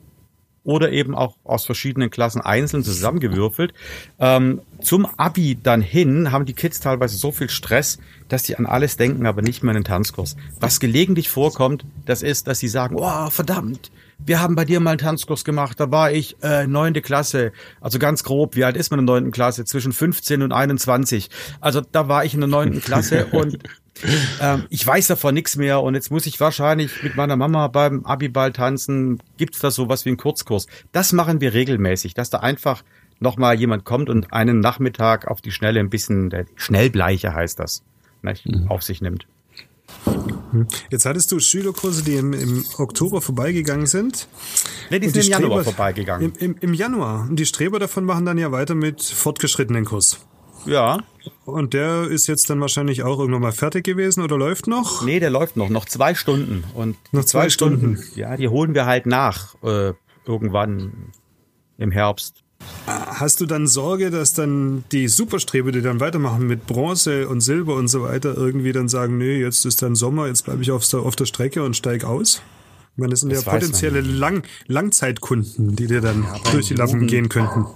oder 0.64 0.92
eben 0.92 1.14
auch 1.14 1.36
aus 1.44 1.64
verschiedenen 1.64 2.10
Klassen 2.10 2.40
einzeln 2.40 2.84
zusammengewürfelt. 2.84 3.74
Ähm, 4.18 4.60
zum 4.80 5.06
Abi 5.16 5.58
dann 5.60 5.82
hin 5.82 6.30
haben 6.30 6.44
die 6.44 6.52
Kids 6.52 6.80
teilweise 6.80 7.16
so 7.16 7.32
viel 7.32 7.50
Stress, 7.50 7.98
dass 8.28 8.44
die 8.44 8.56
an 8.56 8.66
alles 8.66 8.96
denken, 8.96 9.26
aber 9.26 9.42
nicht 9.42 9.62
mehr 9.62 9.70
an 9.70 9.80
den 9.80 9.84
Tanzkurs. 9.84 10.36
Was 10.60 10.80
gelegentlich 10.80 11.28
vorkommt, 11.28 11.84
das 12.06 12.22
ist, 12.22 12.46
dass 12.46 12.58
sie 12.58 12.68
sagen, 12.68 12.96
oh, 12.96 13.30
verdammt, 13.30 13.90
wir 14.24 14.40
haben 14.40 14.54
bei 14.54 14.64
dir 14.64 14.78
mal 14.80 14.90
einen 14.90 14.98
Tanzkurs 14.98 15.44
gemacht, 15.44 15.80
da 15.80 15.90
war 15.90 16.12
ich 16.12 16.36
äh, 16.42 16.66
neunte 16.66 17.02
Klasse, 17.02 17.52
also 17.80 17.98
ganz 17.98 18.22
grob, 18.22 18.54
wie 18.54 18.64
alt 18.64 18.76
ist 18.76 18.90
man 18.90 19.00
in 19.00 19.06
der 19.06 19.14
neunten 19.14 19.32
Klasse? 19.32 19.64
Zwischen 19.64 19.92
15 19.92 20.42
und 20.42 20.52
21. 20.52 21.28
Also 21.60 21.80
da 21.80 22.08
war 22.08 22.24
ich 22.24 22.34
in 22.34 22.40
der 22.40 22.48
neunten 22.48 22.80
Klasse 22.80 23.26
und 23.32 23.58
ähm, 24.40 24.66
ich 24.70 24.86
weiß 24.86 25.06
davon 25.08 25.34
nichts 25.34 25.56
mehr 25.56 25.82
und 25.82 25.94
jetzt 25.94 26.10
muss 26.10 26.26
ich 26.26 26.40
wahrscheinlich 26.40 27.02
mit 27.02 27.16
meiner 27.16 27.36
Mama 27.36 27.68
beim 27.68 28.04
Abiball 28.04 28.52
tanzen. 28.52 29.22
Gibt's 29.36 29.60
da 29.60 29.70
sowas 29.70 30.04
wie 30.04 30.10
einen 30.10 30.16
Kurzkurs? 30.16 30.66
Das 30.92 31.12
machen 31.12 31.40
wir 31.40 31.54
regelmäßig, 31.54 32.14
dass 32.14 32.30
da 32.30 32.38
einfach 32.38 32.82
nochmal 33.20 33.58
jemand 33.58 33.84
kommt 33.84 34.10
und 34.10 34.32
einen 34.32 34.60
Nachmittag 34.60 35.28
auf 35.28 35.40
die 35.40 35.52
Schnelle 35.52 35.80
ein 35.80 35.90
bisschen, 35.90 36.30
der 36.30 36.46
Schnellbleiche 36.56 37.34
heißt 37.34 37.58
das, 37.58 37.82
nicht, 38.22 38.46
mhm. 38.46 38.68
auf 38.68 38.82
sich 38.82 39.00
nimmt. 39.00 39.26
Jetzt 40.90 41.06
hattest 41.06 41.30
du 41.32 41.40
Schülerkurse, 41.40 42.02
die 42.02 42.16
im, 42.16 42.32
im 42.32 42.64
Oktober 42.78 43.20
vorbeigegangen 43.20 43.86
sind. 43.86 44.28
Nee, 44.90 44.98
die 44.98 45.08
sind 45.08 45.16
die 45.16 45.26
im 45.26 45.32
Januar 45.32 45.60
Streber, 45.60 45.64
vorbeigegangen. 45.64 46.32
Im, 46.38 46.52
im, 46.52 46.56
Im 46.60 46.74
Januar. 46.74 47.26
Und 47.28 47.36
die 47.36 47.46
Streber 47.46 47.78
davon 47.78 48.04
machen 48.04 48.24
dann 48.24 48.38
ja 48.38 48.52
weiter 48.52 48.74
mit 48.74 49.02
fortgeschrittenen 49.02 49.84
Kurs. 49.84 50.18
Ja. 50.66 51.02
Und 51.44 51.74
der 51.74 52.04
ist 52.04 52.26
jetzt 52.26 52.50
dann 52.50 52.60
wahrscheinlich 52.60 53.02
auch 53.02 53.18
irgendwann 53.18 53.42
mal 53.42 53.52
fertig 53.52 53.84
gewesen 53.84 54.22
oder 54.22 54.36
läuft 54.36 54.66
noch? 54.66 55.04
Nee, 55.04 55.20
der 55.20 55.30
läuft 55.30 55.56
noch. 55.56 55.68
Noch 55.68 55.84
zwei 55.84 56.14
Stunden. 56.14 56.64
Und 56.74 56.96
noch 57.12 57.24
zwei, 57.24 57.42
zwei 57.42 57.50
Stunden. 57.50 57.96
Stunden. 57.96 58.18
Ja, 58.18 58.36
die 58.36 58.48
holen 58.48 58.74
wir 58.74 58.86
halt 58.86 59.06
nach. 59.06 59.54
Äh, 59.62 59.92
irgendwann 60.26 61.12
im 61.78 61.90
Herbst. 61.90 62.36
Hast 62.86 63.40
du 63.40 63.46
dann 63.46 63.66
Sorge, 63.66 64.10
dass 64.10 64.34
dann 64.34 64.84
die 64.92 65.08
Superstrebe, 65.08 65.72
die 65.72 65.82
dann 65.82 65.98
weitermachen 65.98 66.46
mit 66.46 66.66
Bronze 66.68 67.28
und 67.28 67.40
Silber 67.40 67.74
und 67.74 67.88
so 67.88 68.02
weiter, 68.04 68.36
irgendwie 68.36 68.72
dann 68.72 68.88
sagen, 68.88 69.18
nee, 69.18 69.40
jetzt 69.40 69.64
ist 69.64 69.82
dann 69.82 69.96
Sommer, 69.96 70.28
jetzt 70.28 70.44
bleibe 70.44 70.62
ich 70.62 70.70
auf 70.70 70.86
der, 70.88 71.00
auf 71.00 71.16
der 71.16 71.26
Strecke 71.26 71.64
und 71.64 71.76
steig 71.76 72.04
aus? 72.04 72.40
Ich 72.92 72.98
meine, 72.98 73.10
das 73.10 73.20
sind 73.20 73.32
das 73.32 73.44
ja 73.44 73.52
potenzielle 73.52 74.00
Lang 74.00 74.44
Langzeitkunden, 74.68 75.74
die 75.74 75.88
dir 75.88 76.00
dann 76.00 76.22
ja, 76.22 76.52
durch 76.52 76.68
die 76.68 76.74
Lappen 76.74 77.08
gehen 77.08 77.28
könnten 77.28 77.66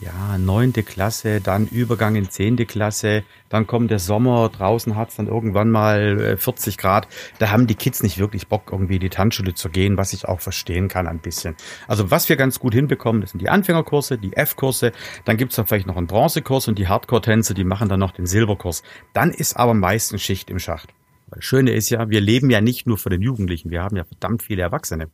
ja, 0.00 0.38
neunte 0.38 0.82
Klasse, 0.82 1.40
dann 1.40 1.68
Übergang 1.68 2.16
in 2.16 2.28
zehnte 2.28 2.66
Klasse, 2.66 3.22
dann 3.48 3.66
kommt 3.66 3.90
der 3.90 4.00
Sommer, 4.00 4.48
draußen 4.48 4.96
hat's 4.96 5.16
dann 5.16 5.28
irgendwann 5.28 5.70
mal 5.70 6.36
40 6.36 6.74
äh, 6.74 6.76
Grad. 6.76 7.08
Da 7.38 7.50
haben 7.50 7.66
die 7.66 7.76
Kids 7.76 8.02
nicht 8.02 8.18
wirklich 8.18 8.48
Bock, 8.48 8.70
irgendwie 8.72 8.98
die 8.98 9.08
Tanzschule 9.08 9.54
zu 9.54 9.68
gehen, 9.68 9.96
was 9.96 10.12
ich 10.12 10.26
auch 10.26 10.40
verstehen 10.40 10.88
kann 10.88 11.06
ein 11.06 11.20
bisschen. 11.20 11.54
Also 11.86 12.10
was 12.10 12.28
wir 12.28 12.36
ganz 12.36 12.58
gut 12.58 12.74
hinbekommen, 12.74 13.20
das 13.20 13.30
sind 13.30 13.40
die 13.40 13.48
Anfängerkurse, 13.48 14.18
die 14.18 14.36
F-Kurse, 14.36 14.92
dann 15.24 15.36
gibt's 15.36 15.56
dann 15.56 15.66
vielleicht 15.66 15.86
noch 15.86 15.96
einen 15.96 16.08
Bronzekurs 16.08 16.66
und 16.66 16.78
die 16.78 16.88
Hardcore-Tänze, 16.88 17.54
die 17.54 17.64
machen 17.64 17.88
dann 17.88 18.00
noch 18.00 18.12
den 18.12 18.26
Silberkurs. 18.26 18.82
Dann 19.12 19.30
ist 19.30 19.56
aber 19.56 19.74
meistens 19.74 20.22
Schicht 20.22 20.50
im 20.50 20.58
Schacht. 20.58 20.92
Das 21.30 21.44
Schöne 21.44 21.72
ist 21.72 21.90
ja, 21.90 22.10
wir 22.10 22.20
leben 22.20 22.50
ja 22.50 22.60
nicht 22.60 22.86
nur 22.86 22.98
für 22.98 23.10
den 23.10 23.22
Jugendlichen, 23.22 23.70
wir 23.70 23.82
haben 23.82 23.96
ja 23.96 24.04
verdammt 24.04 24.42
viele 24.42 24.62
Erwachsene. 24.62 25.08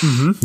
Mhm. 0.00 0.36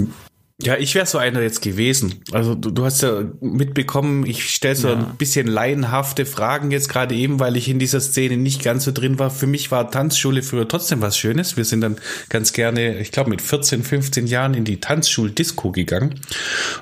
Ja, 0.61 0.77
ich 0.77 0.95
wäre 0.95 1.05
so 1.05 1.17
einer 1.17 1.41
jetzt 1.41 1.61
gewesen. 1.61 2.21
Also 2.31 2.55
du, 2.55 2.71
du 2.71 2.85
hast 2.85 3.01
ja 3.01 3.23
mitbekommen, 3.41 4.25
ich 4.25 4.49
stelle 4.49 4.77
so 4.77 4.87
ja. 4.87 4.95
ein 4.95 5.17
bisschen 5.17 5.47
laienhafte 5.47 6.25
Fragen 6.25 6.71
jetzt 6.71 6.87
gerade 6.87 7.13
eben, 7.13 7.41
weil 7.41 7.57
ich 7.57 7.67
in 7.67 7.77
dieser 7.77 7.99
Szene 7.99 8.37
nicht 8.37 8.63
ganz 8.63 8.85
so 8.85 8.93
drin 8.93 9.19
war. 9.19 9.31
Für 9.31 9.47
mich 9.47 9.69
war 9.71 9.91
Tanzschule 9.91 10.43
früher 10.43 10.65
trotzdem 10.65 11.01
was 11.01 11.17
Schönes. 11.17 11.57
Wir 11.57 11.65
sind 11.65 11.81
dann 11.81 11.97
ganz 12.29 12.53
gerne, 12.53 12.99
ich 12.99 13.11
glaube 13.11 13.31
mit 13.31 13.41
14, 13.41 13.83
15 13.83 14.27
Jahren 14.27 14.53
in 14.53 14.63
die 14.63 14.79
Tanzschuldisco 14.79 15.73
gegangen. 15.73 16.21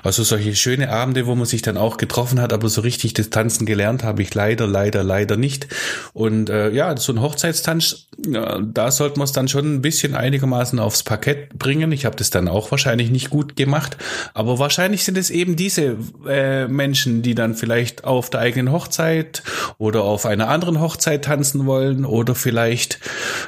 Also 0.04 0.22
solche 0.22 0.54
schöne 0.54 0.90
Abende, 0.90 1.26
wo 1.26 1.34
man 1.34 1.46
sich 1.46 1.62
dann 1.62 1.76
auch 1.76 1.96
getroffen 1.96 2.40
hat, 2.40 2.52
aber 2.52 2.68
so 2.68 2.80
richtig 2.80 3.14
das 3.14 3.30
Tanzen 3.30 3.66
gelernt 3.66 4.04
habe 4.04 4.22
ich 4.22 4.32
leider, 4.32 4.68
leider, 4.68 5.02
leider 5.02 5.36
nicht. 5.36 5.66
Und 6.12 6.48
äh, 6.48 6.70
ja, 6.70 6.96
so 6.96 7.12
ein 7.12 7.20
Hochzeitstanz, 7.20 8.06
ja, 8.24 8.60
da 8.60 8.92
sollte 8.92 9.18
man 9.18 9.24
es 9.24 9.32
dann 9.32 9.48
schon 9.48 9.74
ein 9.74 9.82
bisschen 9.82 10.14
einigermaßen 10.14 10.78
aufs 10.78 11.02
Parkett 11.02 11.58
bringen. 11.58 11.90
Ich 11.90 12.04
habe 12.04 12.14
das 12.14 12.30
dann 12.30 12.46
auch 12.46 12.70
wahrscheinlich 12.70 13.10
nicht 13.10 13.30
gut 13.30 13.56
gemacht. 13.56 13.63
Aber 14.34 14.58
wahrscheinlich 14.58 15.04
sind 15.04 15.18
es 15.18 15.30
eben 15.30 15.56
diese 15.56 15.96
äh, 16.26 16.68
Menschen, 16.68 17.22
die 17.22 17.34
dann 17.34 17.54
vielleicht 17.54 18.04
auf 18.04 18.30
der 18.30 18.40
eigenen 18.40 18.72
Hochzeit 18.72 19.42
oder 19.78 20.02
auf 20.04 20.26
einer 20.26 20.48
anderen 20.48 20.80
Hochzeit 20.80 21.24
tanzen 21.24 21.66
wollen 21.66 22.04
oder 22.04 22.34
vielleicht, 22.34 23.00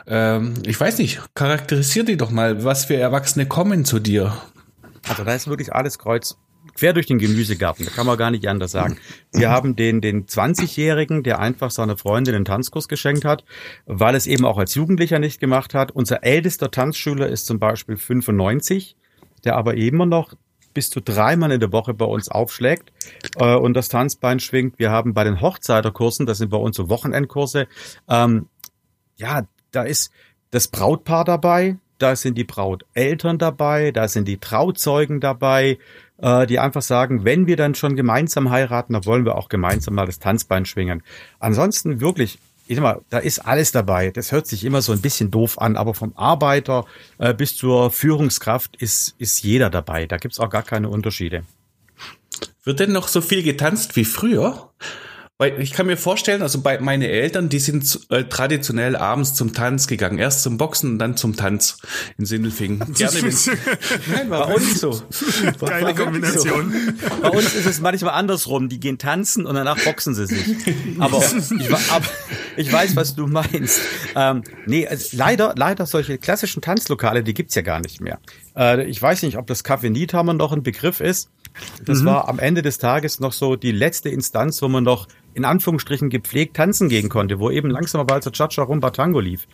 ähm, 0.06 0.54
ich 0.66 0.78
weiß 0.78 0.98
nicht, 0.98 1.20
charakterisier 1.34 2.04
die 2.04 2.16
doch 2.16 2.30
mal, 2.30 2.64
was 2.64 2.86
für 2.86 2.96
Erwachsene 2.96 3.46
kommen 3.46 3.84
zu 3.84 3.98
dir. 3.98 4.36
Also 5.08 5.24
da 5.24 5.34
ist 5.34 5.46
wirklich 5.46 5.72
alles 5.72 5.98
kreuz 5.98 6.36
quer 6.74 6.92
durch 6.92 7.06
den 7.06 7.18
Gemüsegarten, 7.18 7.84
da 7.84 7.90
kann 7.90 8.06
man 8.06 8.18
gar 8.18 8.30
nicht 8.30 8.46
anders 8.48 8.72
sagen. 8.72 8.98
Wir 9.32 9.50
haben 9.50 9.76
den, 9.76 10.00
den 10.00 10.26
20-Jährigen, 10.26 11.22
der 11.22 11.38
einfach 11.38 11.70
seiner 11.70 11.96
Freundin 11.96 12.34
einen 12.34 12.44
Tanzkurs 12.44 12.88
geschenkt 12.88 13.24
hat, 13.24 13.44
weil 13.86 14.14
es 14.14 14.26
eben 14.26 14.44
auch 14.44 14.58
als 14.58 14.74
Jugendlicher 14.74 15.18
nicht 15.18 15.40
gemacht 15.40 15.74
hat. 15.74 15.90
Unser 15.92 16.24
ältester 16.24 16.70
Tanzschüler 16.70 17.28
ist 17.28 17.46
zum 17.46 17.58
Beispiel 17.58 17.96
95 17.96 18.96
der 19.44 19.56
aber 19.56 19.74
immer 19.74 20.06
noch 20.06 20.34
bis 20.76 20.90
zu 20.90 21.00
dreimal 21.00 21.52
in 21.52 21.60
der 21.60 21.72
Woche 21.72 21.94
bei 21.94 22.04
uns 22.04 22.28
aufschlägt 22.28 22.92
äh, 23.38 23.54
und 23.54 23.74
das 23.74 23.88
Tanzbein 23.88 24.40
schwingt. 24.40 24.78
Wir 24.78 24.90
haben 24.90 25.14
bei 25.14 25.24
den 25.24 25.40
Hochzeiterkursen, 25.40 26.26
das 26.26 26.38
sind 26.38 26.50
bei 26.50 26.58
uns 26.58 26.76
so 26.76 26.90
Wochenendkurse, 26.90 27.66
ähm, 28.08 28.48
ja, 29.16 29.46
da 29.70 29.82
ist 29.84 30.12
das 30.50 30.68
Brautpaar 30.68 31.24
dabei, 31.24 31.78
da 31.98 32.14
sind 32.14 32.36
die 32.36 32.44
Brauteltern 32.44 33.38
dabei, 33.38 33.90
da 33.90 34.06
sind 34.06 34.28
die 34.28 34.36
Trauzeugen 34.36 35.20
dabei, 35.20 35.78
äh, 36.18 36.46
die 36.46 36.58
einfach 36.58 36.82
sagen, 36.82 37.24
wenn 37.24 37.46
wir 37.46 37.56
dann 37.56 37.74
schon 37.74 37.96
gemeinsam 37.96 38.50
heiraten, 38.50 38.92
dann 38.92 39.06
wollen 39.06 39.24
wir 39.24 39.36
auch 39.36 39.48
gemeinsam 39.48 39.94
mal 39.94 40.06
das 40.06 40.18
Tanzbein 40.18 40.66
schwingen. 40.66 41.02
Ansonsten 41.38 42.00
wirklich 42.00 42.38
ich 42.66 42.76
sag 42.76 42.82
mal, 42.82 43.00
da 43.10 43.18
ist 43.18 43.38
alles 43.40 43.72
dabei. 43.72 44.10
Das 44.10 44.32
hört 44.32 44.46
sich 44.46 44.64
immer 44.64 44.82
so 44.82 44.92
ein 44.92 45.00
bisschen 45.00 45.30
doof 45.30 45.60
an, 45.60 45.76
aber 45.76 45.94
vom 45.94 46.16
Arbeiter 46.16 46.84
äh, 47.18 47.32
bis 47.34 47.56
zur 47.56 47.90
Führungskraft 47.90 48.76
ist, 48.76 49.14
ist 49.18 49.42
jeder 49.42 49.70
dabei. 49.70 50.06
Da 50.06 50.16
gibt's 50.16 50.40
auch 50.40 50.50
gar 50.50 50.62
keine 50.62 50.88
Unterschiede. 50.88 51.44
Wird 52.64 52.80
denn 52.80 52.92
noch 52.92 53.08
so 53.08 53.20
viel 53.20 53.42
getanzt 53.42 53.96
wie 53.96 54.04
früher? 54.04 54.70
Weil 55.38 55.60
ich 55.60 55.72
kann 55.72 55.84
mir 55.84 55.98
vorstellen, 55.98 56.40
also 56.40 56.62
bei 56.62 56.80
meine 56.80 57.08
Eltern, 57.08 57.50
die 57.50 57.58
sind 57.58 58.00
äh, 58.08 58.24
traditionell 58.24 58.96
abends 58.96 59.34
zum 59.34 59.52
Tanz 59.52 59.86
gegangen. 59.86 60.16
Erst 60.18 60.42
zum 60.42 60.56
Boxen 60.56 60.92
und 60.92 60.98
dann 60.98 61.18
zum 61.18 61.36
Tanz 61.36 61.76
in 62.16 62.24
Sindelfingen. 62.24 62.78
Gerne 62.94 63.20
Nein, 64.10 64.30
war 64.30 64.46
bei 64.46 64.54
uns 64.54 64.80
so. 64.80 65.02
Geile 65.60 65.94
Kombination. 65.94 66.72
So. 66.72 67.20
Bei 67.20 67.28
uns 67.28 67.54
ist 67.54 67.66
es 67.66 67.80
manchmal 67.82 68.14
andersrum. 68.14 68.70
Die 68.70 68.80
gehen 68.80 68.96
tanzen 68.96 69.44
und 69.44 69.54
danach 69.56 69.78
boxen 69.84 70.14
sie 70.14 70.26
sich. 70.26 70.56
Aber 70.98 71.18
ich, 71.18 71.70
aber 71.90 72.06
ich 72.56 72.72
weiß, 72.72 72.96
was 72.96 73.14
du 73.14 73.26
meinst. 73.26 73.78
Ähm, 74.14 74.42
nee, 74.64 74.88
also 74.88 75.18
leider, 75.18 75.52
leider 75.54 75.84
solche 75.84 76.16
klassischen 76.16 76.62
Tanzlokale, 76.62 77.22
die 77.22 77.34
gibt's 77.34 77.54
ja 77.54 77.60
gar 77.60 77.80
nicht 77.80 78.00
mehr. 78.00 78.20
Äh, 78.56 78.86
ich 78.86 79.02
weiß 79.02 79.22
nicht, 79.22 79.36
ob 79.36 79.46
das 79.46 79.66
Café 79.66 79.90
Niethammer 79.90 80.32
noch 80.32 80.52
ein 80.52 80.62
Begriff 80.62 81.00
ist. 81.00 81.28
Das 81.84 82.00
mhm. 82.00 82.06
war 82.06 82.28
am 82.28 82.38
Ende 82.38 82.62
des 82.62 82.78
Tages 82.78 83.20
noch 83.20 83.34
so 83.34 83.56
die 83.56 83.72
letzte 83.72 84.08
Instanz, 84.08 84.62
wo 84.62 84.68
man 84.68 84.84
noch 84.84 85.08
in 85.36 85.44
Anführungsstrichen 85.44 86.08
gepflegt 86.08 86.56
tanzen 86.56 86.88
gehen 86.88 87.10
konnte, 87.10 87.38
wo 87.38 87.50
eben 87.50 87.68
langsam 87.68 88.08
Walzer 88.08 88.32
Cha-Cha 88.32 88.62
Rumba 88.62 88.90
Tango 88.90 89.20
lief. 89.20 89.46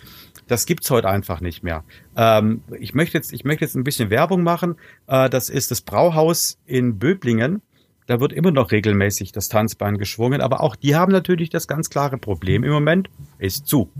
Das 0.46 0.64
gibt's 0.64 0.88
heute 0.90 1.08
einfach 1.08 1.40
nicht 1.40 1.64
mehr. 1.64 1.82
Ähm, 2.16 2.62
ich 2.78 2.94
möchte 2.94 3.18
jetzt, 3.18 3.32
ich 3.32 3.44
möchte 3.44 3.64
jetzt 3.64 3.74
ein 3.74 3.82
bisschen 3.82 4.08
Werbung 4.08 4.44
machen. 4.44 4.76
Äh, 5.08 5.28
das 5.28 5.50
ist 5.50 5.72
das 5.72 5.80
Brauhaus 5.80 6.58
in 6.66 7.00
Böblingen. 7.00 7.62
Da 8.06 8.20
wird 8.20 8.32
immer 8.32 8.52
noch 8.52 8.70
regelmäßig 8.70 9.32
das 9.32 9.48
Tanzbein 9.48 9.98
geschwungen, 9.98 10.40
aber 10.40 10.60
auch 10.60 10.76
die 10.76 10.94
haben 10.94 11.10
natürlich 11.10 11.50
das 11.50 11.66
ganz 11.66 11.90
klare 11.90 12.16
Problem 12.16 12.62
im 12.62 12.70
Moment, 12.70 13.10
ist 13.38 13.66
zu. 13.66 13.90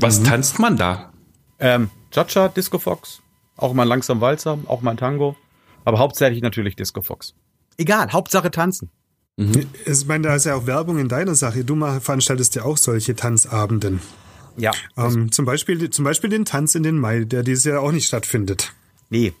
Was 0.00 0.18
mhm. 0.18 0.24
tanzt 0.24 0.58
man 0.58 0.76
da? 0.76 1.12
Ähm, 1.60 1.90
Cha-Cha, 2.10 2.48
Disco 2.48 2.80
Fox, 2.80 3.22
auch 3.56 3.72
mal 3.72 3.84
langsam 3.84 4.20
Walzer, 4.20 4.58
auch 4.66 4.82
mal 4.82 4.96
Tango. 4.96 5.36
Aber 5.84 6.00
hauptsächlich 6.00 6.42
natürlich 6.42 6.74
Disco 6.74 7.02
Fox. 7.02 7.34
Egal, 7.76 8.12
Hauptsache 8.12 8.50
tanzen. 8.50 8.90
Mhm. 9.36 9.66
Ich 9.84 10.06
meine, 10.06 10.28
da 10.28 10.34
ist 10.34 10.46
ja 10.46 10.54
auch 10.54 10.66
Werbung 10.66 10.98
in 10.98 11.08
deiner 11.08 11.34
Sache. 11.34 11.64
Du 11.64 11.76
veranstaltest 11.76 12.54
ja 12.54 12.64
auch 12.64 12.76
solche 12.76 13.16
Tanzabenden. 13.16 14.00
Ja. 14.56 14.70
Ähm, 14.96 15.32
zum, 15.32 15.44
Beispiel, 15.44 15.90
zum 15.90 16.04
Beispiel 16.04 16.30
den 16.30 16.44
Tanz 16.44 16.74
in 16.74 16.84
den 16.84 16.98
Mai, 16.98 17.24
der 17.24 17.42
dieses 17.42 17.64
Jahr 17.64 17.80
auch 17.80 17.92
nicht 17.92 18.06
stattfindet. 18.06 18.72
Nee. 19.10 19.32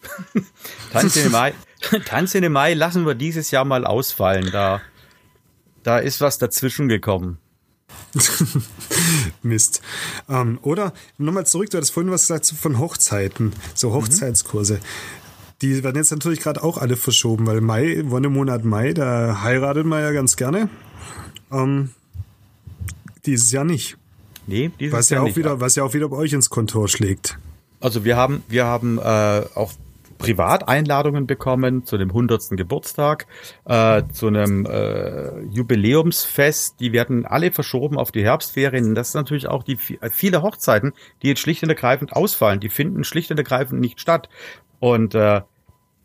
Tanz 0.92 1.16
in 1.16 1.24
den 1.24 1.32
Mai. 1.32 1.54
Tanz 2.04 2.34
in 2.34 2.42
den 2.42 2.52
Mai 2.52 2.74
lassen 2.74 3.06
wir 3.06 3.14
dieses 3.14 3.50
Jahr 3.50 3.64
mal 3.64 3.84
ausfallen. 3.84 4.50
Da, 4.50 4.80
da 5.84 5.98
ist 5.98 6.20
was 6.20 6.38
dazwischen 6.38 6.88
gekommen. 6.88 7.38
Mist. 9.42 9.80
Ähm, 10.28 10.58
oder 10.62 10.92
nochmal 11.18 11.46
zurück, 11.46 11.70
du 11.70 11.76
hattest 11.76 11.92
vorhin 11.92 12.10
was 12.10 12.22
gesagt 12.22 12.46
von 12.46 12.78
Hochzeiten, 12.78 13.52
so 13.74 13.90
mhm. 13.90 13.94
Hochzeitskurse. 13.94 14.74
Mhm. 14.74 14.80
Die 15.64 15.82
werden 15.82 15.96
jetzt 15.96 16.10
natürlich 16.10 16.40
gerade 16.40 16.62
auch 16.62 16.76
alle 16.76 16.94
verschoben, 16.94 17.46
weil 17.46 17.62
Mai, 17.62 18.02
Wonnemonat 18.04 18.66
Mai, 18.66 18.92
da 18.92 19.40
heiratet 19.42 19.86
man 19.86 20.02
ja 20.02 20.12
ganz 20.12 20.36
gerne. 20.36 20.68
Ähm, 21.50 21.88
dieses 23.24 23.50
Jahr 23.50 23.64
nicht. 23.64 23.96
Nee, 24.46 24.70
dieses 24.78 24.92
was 24.92 25.08
Jahr 25.08 25.20
ja 25.20 25.22
auch 25.22 25.26
nicht. 25.28 25.38
Wieder, 25.38 25.62
was 25.62 25.74
ja 25.74 25.84
auch 25.84 25.94
wieder 25.94 26.10
bei 26.10 26.18
euch 26.18 26.34
ins 26.34 26.50
Kontor 26.50 26.88
schlägt. 26.88 27.38
Also 27.80 28.04
wir 28.04 28.14
haben, 28.14 28.42
wir 28.46 28.66
haben 28.66 28.98
äh, 28.98 29.02
auch 29.54 29.72
Privateinladungen 30.18 31.26
bekommen 31.26 31.86
zu 31.86 31.96
dem 31.96 32.10
100. 32.10 32.50
Geburtstag, 32.50 33.26
äh, 33.64 34.02
zu 34.12 34.26
einem 34.26 34.66
äh, 34.66 35.44
Jubiläumsfest. 35.44 36.78
Die 36.78 36.92
werden 36.92 37.24
alle 37.24 37.52
verschoben 37.52 37.96
auf 37.96 38.12
die 38.12 38.22
Herbstferien. 38.22 38.94
Das 38.94 39.12
sind 39.12 39.22
natürlich 39.22 39.48
auch 39.48 39.62
die 39.62 39.78
viele 39.78 40.42
Hochzeiten, 40.42 40.92
die 41.22 41.28
jetzt 41.28 41.40
schlicht 41.40 41.62
und 41.62 41.70
ergreifend 41.70 42.12
ausfallen. 42.12 42.60
Die 42.60 42.68
finden 42.68 43.02
schlicht 43.02 43.30
und 43.30 43.38
ergreifend 43.38 43.80
nicht 43.80 43.98
statt. 43.98 44.28
Und 44.78 45.14
äh, 45.14 45.40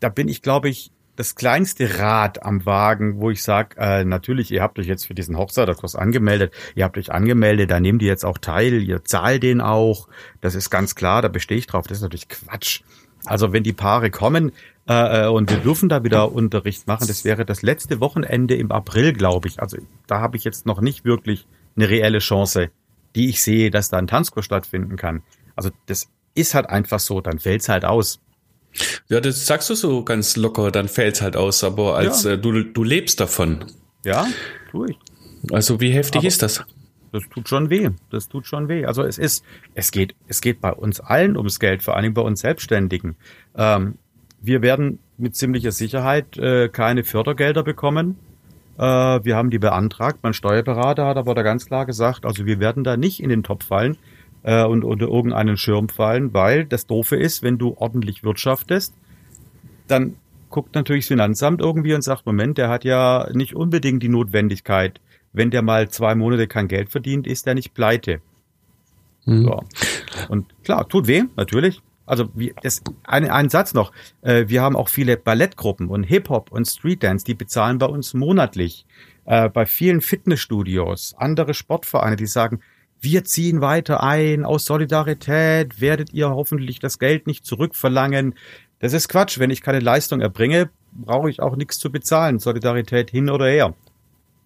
da 0.00 0.08
bin 0.08 0.28
ich, 0.28 0.42
glaube 0.42 0.68
ich, 0.68 0.90
das 1.16 1.34
kleinste 1.34 1.98
Rad 1.98 2.42
am 2.44 2.64
Wagen, 2.64 3.20
wo 3.20 3.30
ich 3.30 3.42
sage, 3.42 3.76
äh, 3.78 4.04
natürlich, 4.04 4.50
ihr 4.50 4.62
habt 4.62 4.78
euch 4.78 4.86
jetzt 4.86 5.06
für 5.06 5.14
diesen 5.14 5.36
Hochzeiterkurs 5.36 5.94
angemeldet, 5.94 6.54
ihr 6.74 6.84
habt 6.84 6.96
euch 6.96 7.12
angemeldet, 7.12 7.70
da 7.70 7.78
nehmt 7.78 8.00
ihr 8.00 8.08
jetzt 8.08 8.24
auch 8.24 8.38
teil, 8.38 8.82
ihr 8.82 9.04
zahlt 9.04 9.42
den 9.42 9.60
auch, 9.60 10.08
das 10.40 10.54
ist 10.54 10.70
ganz 10.70 10.94
klar, 10.94 11.20
da 11.20 11.28
bestehe 11.28 11.58
ich 11.58 11.66
drauf, 11.66 11.86
das 11.86 11.98
ist 11.98 12.02
natürlich 12.02 12.28
Quatsch. 12.28 12.80
Also 13.26 13.52
wenn 13.52 13.62
die 13.62 13.74
Paare 13.74 14.10
kommen 14.10 14.52
äh, 14.88 15.24
äh 15.24 15.28
und 15.28 15.50
wir 15.50 15.58
dürfen 15.58 15.90
da 15.90 16.02
wieder 16.04 16.32
Unterricht 16.32 16.86
machen, 16.86 17.06
das 17.06 17.24
wäre 17.24 17.44
das 17.44 17.60
letzte 17.60 18.00
Wochenende 18.00 18.54
im 18.54 18.72
April, 18.72 19.12
glaube 19.12 19.48
ich. 19.48 19.60
Also 19.60 19.76
da 20.06 20.20
habe 20.20 20.38
ich 20.38 20.44
jetzt 20.44 20.64
noch 20.64 20.80
nicht 20.80 21.04
wirklich 21.04 21.46
eine 21.76 21.90
reelle 21.90 22.20
Chance, 22.20 22.70
die 23.14 23.28
ich 23.28 23.42
sehe, 23.42 23.70
dass 23.70 23.90
da 23.90 23.98
ein 23.98 24.06
Tanzkurs 24.06 24.46
stattfinden 24.46 24.96
kann. 24.96 25.22
Also 25.54 25.68
das 25.84 26.08
ist 26.34 26.54
halt 26.54 26.70
einfach 26.70 27.00
so, 27.00 27.20
dann 27.20 27.38
fällt's 27.38 27.68
halt 27.68 27.84
aus. 27.84 28.20
Ja, 29.08 29.20
das 29.20 29.46
sagst 29.46 29.70
du 29.70 29.74
so 29.74 30.04
ganz 30.04 30.36
locker, 30.36 30.70
dann 30.70 30.88
fällt's 30.88 31.22
halt 31.22 31.36
aus, 31.36 31.64
aber 31.64 31.96
als 31.96 32.24
ja. 32.24 32.32
äh, 32.32 32.38
du, 32.38 32.62
du 32.62 32.84
lebst 32.84 33.20
davon. 33.20 33.64
Ja, 34.04 34.26
tue 34.70 34.90
ich. 34.90 34.98
Also 35.52 35.80
wie 35.80 35.90
heftig 35.90 36.20
aber 36.20 36.28
ist 36.28 36.42
das? 36.42 36.64
Das 37.12 37.24
tut 37.28 37.48
schon 37.48 37.70
weh. 37.70 37.90
Das 38.10 38.28
tut 38.28 38.46
schon 38.46 38.68
weh. 38.68 38.84
Also 38.84 39.02
es 39.02 39.18
ist, 39.18 39.44
es 39.74 39.90
geht, 39.90 40.14
es 40.28 40.40
geht 40.40 40.60
bei 40.60 40.72
uns 40.72 41.00
allen 41.00 41.36
ums 41.36 41.58
Geld, 41.58 41.82
vor 41.82 41.96
allem 41.96 42.14
bei 42.14 42.22
uns 42.22 42.40
Selbstständigen. 42.40 43.16
Ähm, 43.56 43.94
wir 44.40 44.62
werden 44.62 45.00
mit 45.18 45.34
ziemlicher 45.34 45.72
Sicherheit 45.72 46.36
äh, 46.38 46.68
keine 46.68 47.04
Fördergelder 47.04 47.62
bekommen. 47.62 48.16
Äh, 48.78 48.82
wir 48.82 49.36
haben 49.36 49.50
die 49.50 49.58
beantragt. 49.58 50.20
Mein 50.22 50.34
Steuerberater 50.34 51.06
hat 51.06 51.16
aber 51.16 51.34
da 51.34 51.42
ganz 51.42 51.66
klar 51.66 51.84
gesagt, 51.84 52.24
also 52.24 52.46
wir 52.46 52.60
werden 52.60 52.84
da 52.84 52.96
nicht 52.96 53.20
in 53.20 53.28
den 53.28 53.42
Topf 53.42 53.66
fallen 53.66 53.98
äh, 54.42 54.64
und 54.64 54.84
unter 54.84 55.08
irgendeinen 55.08 55.56
Schirm 55.56 55.88
fallen, 55.88 56.32
weil 56.32 56.64
das 56.64 56.86
Doofe 56.86 57.16
ist, 57.16 57.42
wenn 57.42 57.58
du 57.58 57.74
ordentlich 57.76 58.22
wirtschaftest, 58.24 58.94
dann 59.88 60.16
guckt 60.50 60.74
natürlich 60.74 61.04
das 61.04 61.08
Finanzamt 61.08 61.60
irgendwie 61.60 61.94
und 61.94 62.02
sagt, 62.02 62.26
Moment, 62.26 62.58
der 62.58 62.68
hat 62.68 62.84
ja 62.84 63.28
nicht 63.32 63.54
unbedingt 63.54 64.02
die 64.02 64.08
Notwendigkeit. 64.08 65.00
Wenn 65.32 65.50
der 65.50 65.62
mal 65.62 65.88
zwei 65.88 66.14
Monate 66.14 66.48
kein 66.48 66.68
Geld 66.68 66.90
verdient, 66.90 67.26
ist 67.26 67.46
der 67.46 67.54
nicht 67.54 67.74
pleite. 67.74 68.20
Mhm. 69.24 69.44
So. 69.44 69.60
Und 70.28 70.46
klar, 70.64 70.88
tut 70.88 71.06
weh, 71.06 71.24
natürlich. 71.36 71.82
Also 72.06 72.28
wie, 72.34 72.52
das, 72.62 72.82
ein, 73.04 73.30
ein 73.30 73.48
Satz 73.50 73.72
noch. 73.72 73.92
Äh, 74.22 74.46
wir 74.48 74.62
haben 74.62 74.74
auch 74.74 74.88
viele 74.88 75.16
Ballettgruppen 75.16 75.88
und 75.88 76.02
Hip-Hop 76.02 76.50
und 76.50 76.64
Streetdance, 76.66 77.24
die 77.24 77.34
bezahlen 77.34 77.78
bei 77.78 77.86
uns 77.86 78.14
monatlich. 78.14 78.84
Äh, 79.26 79.48
bei 79.48 79.64
vielen 79.66 80.00
Fitnessstudios, 80.00 81.14
andere 81.16 81.54
Sportvereine, 81.54 82.16
die 82.16 82.26
sagen, 82.26 82.60
wir 83.00 83.24
ziehen 83.24 83.60
weiter 83.60 84.02
ein, 84.02 84.44
aus 84.44 84.64
Solidarität 84.66 85.80
werdet 85.80 86.12
ihr 86.12 86.30
hoffentlich 86.30 86.80
das 86.80 86.98
Geld 86.98 87.26
nicht 87.26 87.46
zurückverlangen. 87.46 88.34
Das 88.78 88.92
ist 88.92 89.08
Quatsch. 89.08 89.38
Wenn 89.38 89.50
ich 89.50 89.62
keine 89.62 89.80
Leistung 89.80 90.20
erbringe, 90.20 90.70
brauche 90.92 91.30
ich 91.30 91.40
auch 91.40 91.56
nichts 91.56 91.78
zu 91.78 91.90
bezahlen. 91.90 92.38
Solidarität 92.38 93.10
hin 93.10 93.30
oder 93.30 93.46
her. 93.46 93.74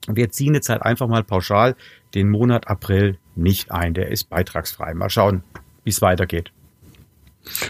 Wir 0.06 0.30
ziehen 0.30 0.54
jetzt 0.54 0.68
halt 0.68 0.82
einfach 0.82 1.08
mal 1.08 1.24
pauschal 1.24 1.76
den 2.14 2.30
Monat 2.30 2.68
April 2.68 3.18
nicht 3.34 3.70
ein. 3.72 3.94
Der 3.94 4.08
ist 4.08 4.30
beitragsfrei. 4.30 4.94
Mal 4.94 5.10
schauen, 5.10 5.42
wie 5.82 5.90
es 5.90 6.02
weitergeht. 6.02 6.52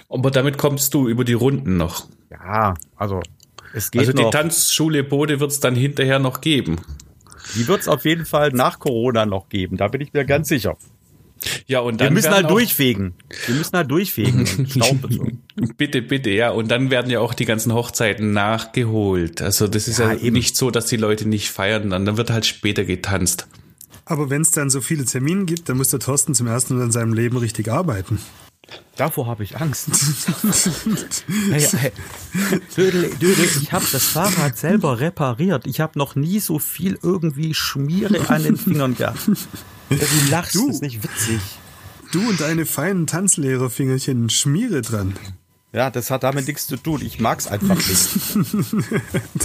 Aber 0.08 0.30
damit 0.30 0.58
kommst 0.58 0.94
du 0.94 1.08
über 1.08 1.24
die 1.24 1.32
Runden 1.32 1.76
noch. 1.76 2.06
Ja, 2.30 2.74
also 2.96 3.22
es 3.72 3.90
geht 3.90 4.00
Also 4.00 4.12
die 4.12 4.22
noch. 4.22 4.30
Tanzschule 4.30 5.02
Bode 5.02 5.40
wird 5.40 5.50
es 5.50 5.60
dann 5.60 5.74
hinterher 5.74 6.18
noch 6.18 6.40
geben. 6.40 6.80
Die 7.54 7.66
wird 7.68 7.82
es 7.82 7.88
auf 7.88 8.04
jeden 8.04 8.24
Fall 8.26 8.50
nach 8.52 8.78
Corona 8.78 9.26
noch 9.26 9.48
geben. 9.48 9.76
Da 9.76 9.88
bin 9.88 10.00
ich 10.00 10.12
mir 10.12 10.24
ganz 10.24 10.48
sicher. 10.48 10.76
Ja, 11.66 11.80
und 11.80 12.00
Wir 12.00 12.06
dann 12.06 12.14
müssen 12.14 12.24
werden 12.26 12.36
halt 12.36 12.50
durchfegen. 12.50 13.14
Wir 13.46 13.54
müssen 13.56 13.76
halt 13.76 13.90
durchfegen. 13.90 14.46
Bitte, 15.76 16.02
bitte, 16.02 16.30
ja. 16.30 16.50
Und 16.50 16.70
dann 16.70 16.90
werden 16.90 17.10
ja 17.10 17.20
auch 17.20 17.34
die 17.34 17.44
ganzen 17.44 17.72
Hochzeiten 17.74 18.32
nachgeholt. 18.32 19.42
Also 19.42 19.68
das 19.68 19.86
ist 19.88 19.98
ja, 19.98 20.12
Ja, 20.12 20.18
eben. 20.18 20.32
nicht 20.34 20.56
so, 20.56 20.70
dass 20.70 20.86
die 20.86 20.96
Leute 20.96 21.28
nicht 21.28 21.50
feiern, 21.50 21.90
dann, 21.90 22.04
dann 22.04 22.16
wird 22.16 22.30
halt 22.30 22.46
später 22.46 22.84
getanzt. 22.84 23.46
Aber 24.06 24.30
wenn 24.30 24.42
es 24.42 24.50
dann 24.50 24.70
so 24.70 24.80
viele 24.80 25.04
Termine 25.04 25.44
gibt, 25.44 25.68
dann 25.68 25.76
muss 25.76 25.88
der 25.88 26.00
Thorsten 26.00 26.34
zum 26.34 26.46
ersten 26.46 26.76
Mal 26.76 26.84
in 26.84 26.92
seinem 26.92 27.12
Leben 27.12 27.36
richtig 27.36 27.70
arbeiten. 27.70 28.18
Davor 28.96 29.26
habe 29.26 29.42
ich 29.42 29.56
Angst. 29.60 29.88
hey, 31.50 31.60
hey. 31.60 31.92
Dödel, 32.76 33.10
Dödel, 33.20 33.48
ich 33.60 33.72
habe 33.72 33.84
das 33.90 34.04
Fahrrad 34.04 34.56
selber 34.56 35.00
repariert. 35.00 35.66
Ich 35.66 35.80
habe 35.80 35.98
noch 35.98 36.14
nie 36.14 36.38
so 36.40 36.58
viel 36.58 36.98
irgendwie 37.02 37.54
Schmiere 37.54 38.28
an 38.30 38.44
den 38.44 38.56
Fingern 38.56 38.94
gehabt. 38.96 39.18
Du 39.90 39.96
lachst, 40.30 40.54
Du. 40.54 40.66
das 40.68 40.76
ist 40.76 40.82
nicht 40.82 41.02
witzig. 41.02 41.40
Du 42.12 42.28
und 42.28 42.40
deine 42.40 42.64
feinen 42.66 43.06
Tanzlehrerfingerchen 43.08 44.30
Schmiere 44.30 44.82
dran. 44.82 45.14
Ja, 45.72 45.90
das 45.90 46.12
hat 46.12 46.22
damit 46.22 46.46
nichts 46.46 46.68
zu 46.68 46.76
tun. 46.76 47.02
Ich 47.04 47.18
mag's 47.18 47.48
einfach 47.48 47.74
nicht. 47.76 48.08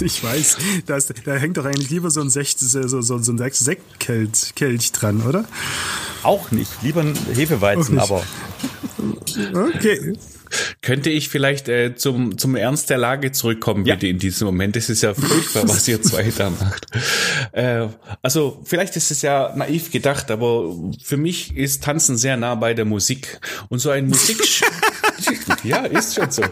Ich 0.00 0.22
weiß, 0.22 0.56
da, 0.86 0.96
ist, 0.96 1.12
da 1.24 1.34
hängt 1.34 1.56
doch 1.56 1.64
eigentlich 1.64 1.90
lieber 1.90 2.10
so 2.12 2.20
ein, 2.20 2.30
Sech, 2.30 2.54
so, 2.56 2.86
so, 2.86 3.02
so 3.02 3.14
ein 3.16 3.38
Sek- 3.38 3.54
Sektkelch 3.56 4.54
Kelch 4.54 4.92
dran, 4.92 5.22
oder? 5.22 5.44
Auch 6.22 6.52
nicht. 6.52 6.70
Lieber 6.82 7.00
ein 7.00 7.14
Hefeweizen, 7.34 7.98
aber 7.98 8.22
Okay. 9.54 10.14
Könnte 10.82 11.10
ich 11.10 11.28
vielleicht 11.28 11.68
äh, 11.68 11.94
zum, 11.94 12.36
zum 12.36 12.56
Ernst 12.56 12.90
der 12.90 12.98
Lage 12.98 13.30
zurückkommen, 13.30 13.84
Ja. 13.86 13.94
bitte, 13.94 14.08
in 14.08 14.18
diesem 14.18 14.46
Moment? 14.46 14.74
Das 14.74 14.90
ist 14.90 15.02
ja 15.02 15.14
furchtbar, 15.14 15.68
was 15.68 15.86
ihr 15.86 16.02
zwei 16.02 16.32
da 16.36 16.50
macht. 16.50 16.86
Äh, 17.52 17.86
also, 18.22 18.60
vielleicht 18.64 18.96
ist 18.96 19.10
es 19.10 19.22
ja 19.22 19.52
naiv 19.54 19.90
gedacht, 19.92 20.30
aber 20.30 20.74
für 21.02 21.16
mich 21.16 21.56
ist 21.56 21.84
Tanzen 21.84 22.16
sehr 22.16 22.36
nah 22.36 22.54
bei 22.56 22.74
der 22.74 22.84
Musik. 22.84 23.40
Und 23.68 23.78
so 23.78 23.90
ein 23.90 24.08
Musik... 24.08 24.38
ja, 25.64 25.84
ist 25.84 26.16
schon 26.16 26.30
so. 26.30 26.42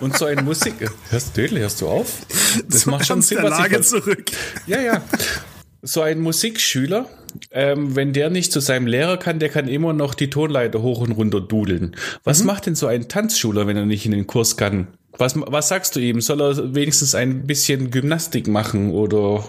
Und 0.00 0.18
so 0.18 0.26
ein 0.26 0.44
Musik... 0.44 0.74
Hörst 1.10 1.36
du, 1.36 1.42
Dödel, 1.42 1.60
hörst 1.60 1.80
du 1.80 1.88
auf? 1.88 2.26
Das 2.68 2.84
macht 2.86 3.06
schon 3.06 3.18
Ernst 3.18 3.28
Sinn, 3.28 3.38
der 3.38 3.50
was 3.50 3.58
ich... 3.58 3.64
Lage 3.72 3.80
zurück. 3.80 4.24
Ja, 4.66 4.80
ja. 4.80 5.02
So 5.82 6.02
ein 6.02 6.20
Musikschüler, 6.20 7.08
ähm, 7.50 7.96
wenn 7.96 8.12
der 8.12 8.30
nicht 8.30 8.52
zu 8.52 8.60
seinem 8.60 8.86
Lehrer 8.86 9.16
kann, 9.16 9.38
der 9.38 9.48
kann 9.48 9.68
immer 9.68 9.92
noch 9.92 10.14
die 10.14 10.30
Tonleiter 10.30 10.82
hoch 10.82 11.00
und 11.00 11.12
runter 11.12 11.40
dudeln. 11.40 11.96
Was 12.24 12.44
macht 12.44 12.66
denn 12.66 12.74
so 12.74 12.86
ein 12.86 13.08
Tanzschüler, 13.08 13.66
wenn 13.66 13.76
er 13.76 13.86
nicht 13.86 14.06
in 14.06 14.12
den 14.12 14.26
Kurs 14.26 14.56
kann? 14.56 14.88
Was, 15.18 15.34
was 15.36 15.68
sagst 15.68 15.96
du 15.96 16.00
ihm? 16.00 16.20
Soll 16.20 16.40
er 16.42 16.74
wenigstens 16.74 17.14
ein 17.14 17.46
bisschen 17.46 17.90
Gymnastik 17.90 18.48
machen 18.48 18.90
oder, 18.90 19.44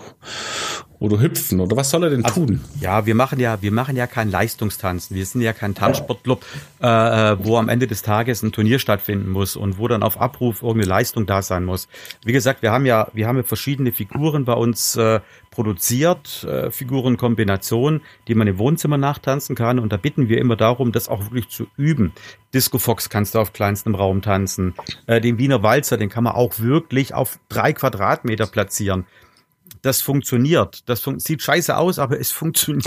oder 1.00 1.20
hüpfen? 1.20 1.60
Oder 1.60 1.77
was 1.77 1.89
soll 1.92 2.04
er 2.04 2.10
denn 2.10 2.24
tun? 2.24 2.62
Ja, 2.80 3.06
wir 3.06 3.13
machen 3.13 3.39
ja, 3.39 3.62
wir 3.62 3.72
machen 3.72 3.96
ja 3.96 4.08
kein 4.08 4.32
Leistungstanzen. 4.32 5.16
Wir 5.16 5.25
sind 5.25 5.42
ja 5.42 5.54
kein 5.54 5.75
Tanzsportclub, 5.75 6.44
äh, 6.82 6.88
äh, 6.88 7.38
wo 7.39 7.58
am 7.58 7.70
Ende 7.70 7.88
des 7.88 8.01
Tages 8.01 8.42
ein 8.42 8.51
Turnier 8.51 8.80
stattfinden 8.80 9.30
muss 9.30 9.56
und 9.56 9.77
wo 9.77 9.88
dann 9.88 10.01
auf 10.01 10.20
Abruf 10.20 10.63
irgendeine 10.63 10.89
Leistung 10.89 11.25
da 11.25 11.42
sein 11.42 11.66
muss. 11.66 11.88
Wie 12.25 12.34
gesagt, 12.34 12.62
wir 12.62 12.72
haben 12.72 12.86
ja, 12.86 13.08
wir 13.13 13.27
haben 13.27 13.38
ja 13.38 13.44
verschiedene 13.44 13.92
Figuren 13.92 14.46
bei 14.46 14.54
uns 14.54 14.96
äh, 14.96 15.20
produziert, 15.51 16.44
äh, 16.44 16.72
Figurenkombinationen, 16.72 18.01
die 18.27 18.36
man 18.36 18.48
im 18.48 18.58
Wohnzimmer 18.58 18.98
nachtanzen 18.98 19.56
kann. 19.56 19.77
Und 19.80 19.94
da 19.94 19.98
bitten 19.98 20.30
wir 20.30 20.39
immer 20.39 20.56
darum, 20.56 20.92
das 20.92 21.10
auch 21.10 21.25
wirklich 21.25 21.50
zu 21.50 21.68
üben. 21.77 22.12
Disco 22.54 22.80
Fox 22.80 23.10
kannst 23.10 23.36
du 23.36 23.39
auf 23.39 23.54
kleinstem 23.54 23.94
Raum 23.94 24.24
tanzen. 24.24 24.74
Äh, 25.06 25.22
den 25.22 25.38
Wiener 25.38 25.62
Walzer, 25.62 25.98
den 25.98 26.10
kann 26.10 26.24
man 26.24 26.34
auch 26.34 26.60
wirklich 26.60 27.13
auf 27.13 27.39
drei 27.50 27.74
Quadratmeter 27.74 28.48
platzieren 28.48 29.06
das 29.81 30.01
funktioniert. 30.01 30.88
Das 30.89 31.01
fun 31.01 31.19
sieht 31.19 31.41
scheiße 31.41 31.75
aus, 31.77 32.00
aber 32.00 32.19
es 32.19 32.31
funktioniert. 32.33 32.86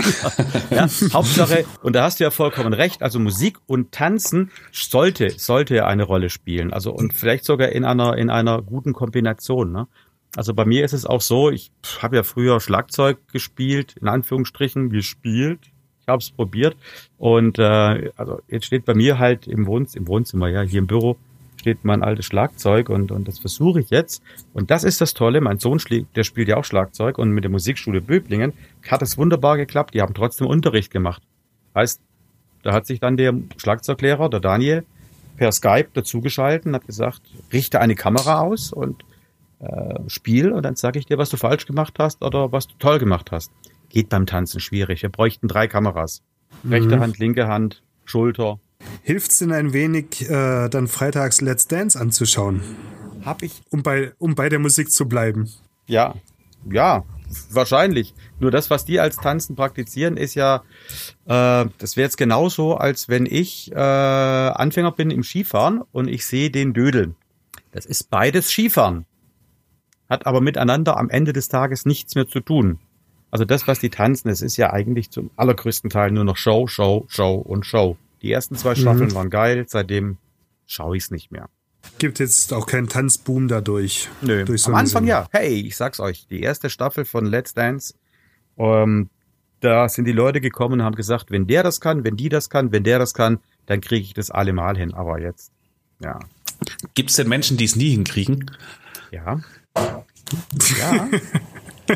ja, 0.69 0.87
Hauptsache, 1.13 1.65
und 1.81 1.95
da 1.95 2.03
hast 2.03 2.19
du 2.19 2.23
ja 2.23 2.31
vollkommen 2.31 2.73
recht, 2.73 3.01
also 3.03 3.19
Musik 3.19 3.57
und 3.67 3.91
Tanzen 3.91 4.51
sollte, 4.71 5.31
sollte 5.31 5.85
eine 5.85 6.03
Rolle 6.03 6.29
spielen. 6.29 6.73
Also 6.73 6.91
und 6.91 7.13
vielleicht 7.13 7.45
sogar 7.45 7.69
in 7.69 7.85
einer, 7.85 8.17
in 8.17 8.29
einer 8.29 8.61
guten 8.61 8.93
Kombination. 8.93 9.71
Ne? 9.71 9.87
Also 10.35 10.53
bei 10.53 10.65
mir 10.65 10.85
ist 10.85 10.93
es 10.93 11.05
auch 11.05 11.21
so, 11.21 11.49
ich 11.49 11.71
habe 12.01 12.15
ja 12.15 12.23
früher 12.23 12.59
Schlagzeug 12.59 13.27
gespielt, 13.31 13.95
in 13.99 14.07
Anführungsstrichen 14.07 14.89
gespielt. 14.89 15.59
Ich 16.01 16.07
habe 16.07 16.19
es 16.19 16.31
probiert. 16.31 16.77
Und 17.17 17.59
äh, 17.59 18.11
also 18.15 18.39
jetzt 18.47 18.65
steht 18.65 18.85
bei 18.85 18.93
mir 18.93 19.19
halt 19.19 19.47
im, 19.47 19.67
Wohn 19.67 19.87
im 19.93 20.07
Wohnzimmer, 20.07 20.47
ja, 20.47 20.61
hier 20.61 20.79
im 20.79 20.87
Büro, 20.87 21.17
steht 21.61 21.85
mein 21.85 22.03
altes 22.03 22.25
Schlagzeug 22.25 22.89
und, 22.89 23.11
und 23.11 23.27
das 23.27 23.39
versuche 23.39 23.79
ich 23.79 23.91
jetzt. 23.91 24.21
Und 24.53 24.71
das 24.71 24.83
ist 24.83 24.99
das 24.99 25.13
Tolle. 25.13 25.39
Mein 25.41 25.59
Sohn, 25.59 25.79
der 26.15 26.23
spielt 26.23 26.47
ja 26.47 26.57
auch 26.57 26.65
Schlagzeug 26.65 27.17
und 27.17 27.31
mit 27.31 27.43
der 27.43 27.51
Musikschule 27.51 28.01
Böblingen 28.01 28.53
hat 28.87 29.01
es 29.01 29.17
wunderbar 29.17 29.57
geklappt. 29.57 29.93
Die 29.93 30.01
haben 30.01 30.13
trotzdem 30.13 30.47
Unterricht 30.47 30.91
gemacht. 30.91 31.21
Heißt, 31.75 32.01
da 32.63 32.73
hat 32.73 32.85
sich 32.85 32.99
dann 32.99 33.15
der 33.15 33.33
Schlagzeuglehrer, 33.57 34.29
der 34.29 34.39
Daniel, 34.39 34.83
per 35.37 35.51
Skype 35.51 35.89
dazugeschalten 35.93 36.71
und 36.71 36.75
hat 36.75 36.87
gesagt, 36.87 37.21
richte 37.53 37.79
eine 37.79 37.95
Kamera 37.95 38.41
aus 38.41 38.73
und 38.73 39.05
äh, 39.59 39.99
spiel 40.07 40.51
und 40.51 40.63
dann 40.63 40.75
sage 40.75 40.99
ich 40.99 41.05
dir, 41.05 41.17
was 41.17 41.29
du 41.29 41.37
falsch 41.37 41.65
gemacht 41.65 41.95
hast 41.99 42.23
oder 42.23 42.51
was 42.51 42.67
du 42.67 42.73
toll 42.79 42.99
gemacht 42.99 43.31
hast. 43.31 43.51
Geht 43.89 44.09
beim 44.09 44.25
Tanzen 44.25 44.59
schwierig. 44.59 45.03
Wir 45.03 45.09
bräuchten 45.09 45.47
drei 45.47 45.67
Kameras. 45.67 46.23
Rechte 46.67 46.99
Hand, 46.99 47.19
linke 47.19 47.47
Hand, 47.47 47.83
Schulter. 48.05 48.59
Hilft's 49.03 49.39
denn 49.39 49.51
ein 49.51 49.73
wenig, 49.73 50.29
äh, 50.29 50.69
dann 50.69 50.87
freitags 50.87 51.41
Let's 51.41 51.67
Dance 51.67 51.99
anzuschauen, 51.99 52.61
Hab 53.25 53.41
ich 53.41 53.61
um 53.69 53.83
bei, 53.83 54.13
um 54.19 54.35
bei 54.35 54.49
der 54.49 54.59
Musik 54.59 54.91
zu 54.91 55.07
bleiben? 55.07 55.49
Ja, 55.87 56.15
ja, 56.69 57.03
wahrscheinlich. 57.49 58.13
Nur 58.39 58.51
das, 58.51 58.69
was 58.69 58.85
die 58.85 58.99
als 58.99 59.17
Tanzen 59.17 59.55
praktizieren, 59.55 60.17
ist 60.17 60.35
ja, 60.35 60.63
äh, 61.25 61.65
das 61.77 61.97
wäre 61.97 62.05
jetzt 62.05 62.17
genauso, 62.17 62.75
als 62.75 63.09
wenn 63.09 63.25
ich 63.25 63.71
äh, 63.71 63.75
Anfänger 63.75 64.91
bin 64.91 65.09
im 65.09 65.23
Skifahren 65.23 65.81
und 65.91 66.07
ich 66.07 66.25
sehe 66.25 66.51
den 66.51 66.73
Dödeln. 66.73 67.15
Das 67.71 67.85
ist 67.85 68.09
beides 68.09 68.49
Skifahren. 68.49 69.05
Hat 70.09 70.25
aber 70.27 70.41
miteinander 70.41 70.97
am 70.97 71.09
Ende 71.09 71.33
des 71.33 71.47
Tages 71.47 71.85
nichts 71.85 72.15
mehr 72.15 72.27
zu 72.27 72.41
tun. 72.41 72.79
Also 73.31 73.45
das, 73.45 73.65
was 73.65 73.79
die 73.79 73.89
tanzen, 73.89 74.27
das 74.27 74.41
ist 74.41 74.57
ja 74.57 74.73
eigentlich 74.73 75.09
zum 75.09 75.31
allergrößten 75.37 75.89
Teil 75.89 76.11
nur 76.11 76.25
noch 76.25 76.37
Show, 76.37 76.67
Show, 76.67 77.05
Show 77.07 77.35
und 77.35 77.65
Show. 77.65 77.97
Die 78.21 78.31
ersten 78.31 78.55
zwei 78.55 78.75
Staffeln 78.75 79.13
waren 79.13 79.29
geil, 79.29 79.65
seitdem 79.67 80.17
schaue 80.65 80.97
ich 80.97 81.03
es 81.03 81.11
nicht 81.11 81.31
mehr. 81.31 81.49
Gibt 81.97 82.19
jetzt 82.19 82.53
auch 82.53 82.67
keinen 82.67 82.87
Tanzboom 82.87 83.47
dadurch. 83.47 84.07
Nö. 84.21 84.45
Durch 84.45 84.61
so 84.61 84.69
Am 84.71 84.75
Anfang 84.75 85.05
Sendung. 85.05 85.07
ja. 85.09 85.27
Hey, 85.31 85.61
ich 85.61 85.75
sag's 85.75 85.99
euch, 85.99 86.27
die 86.27 86.41
erste 86.41 86.69
Staffel 86.69 87.05
von 87.05 87.25
Let's 87.25 87.53
Dance, 87.55 87.95
ähm, 88.57 89.09
da 89.61 89.89
sind 89.89 90.05
die 90.05 90.11
Leute 90.11 90.41
gekommen 90.41 90.75
und 90.75 90.83
haben 90.83 90.95
gesagt, 90.95 91.31
wenn 91.31 91.47
der 91.47 91.63
das 91.63 91.81
kann, 91.81 92.03
wenn 92.03 92.15
die 92.17 92.29
das 92.29 92.49
kann, 92.49 92.71
wenn 92.71 92.83
der 92.83 92.99
das 92.99 93.13
kann, 93.13 93.39
dann 93.65 93.81
kriege 93.81 94.03
ich 94.03 94.13
das 94.13 94.29
allemal 94.29 94.77
hin. 94.77 94.93
Aber 94.93 95.19
jetzt, 95.19 95.51
ja, 95.99 96.19
Gibt 96.93 97.09
es 97.09 97.15
denn 97.15 97.27
Menschen, 97.27 97.57
die 97.57 97.65
es 97.65 97.75
nie 97.75 97.89
hinkriegen? 97.89 98.51
ja, 99.11 99.39
ja, 100.79 101.09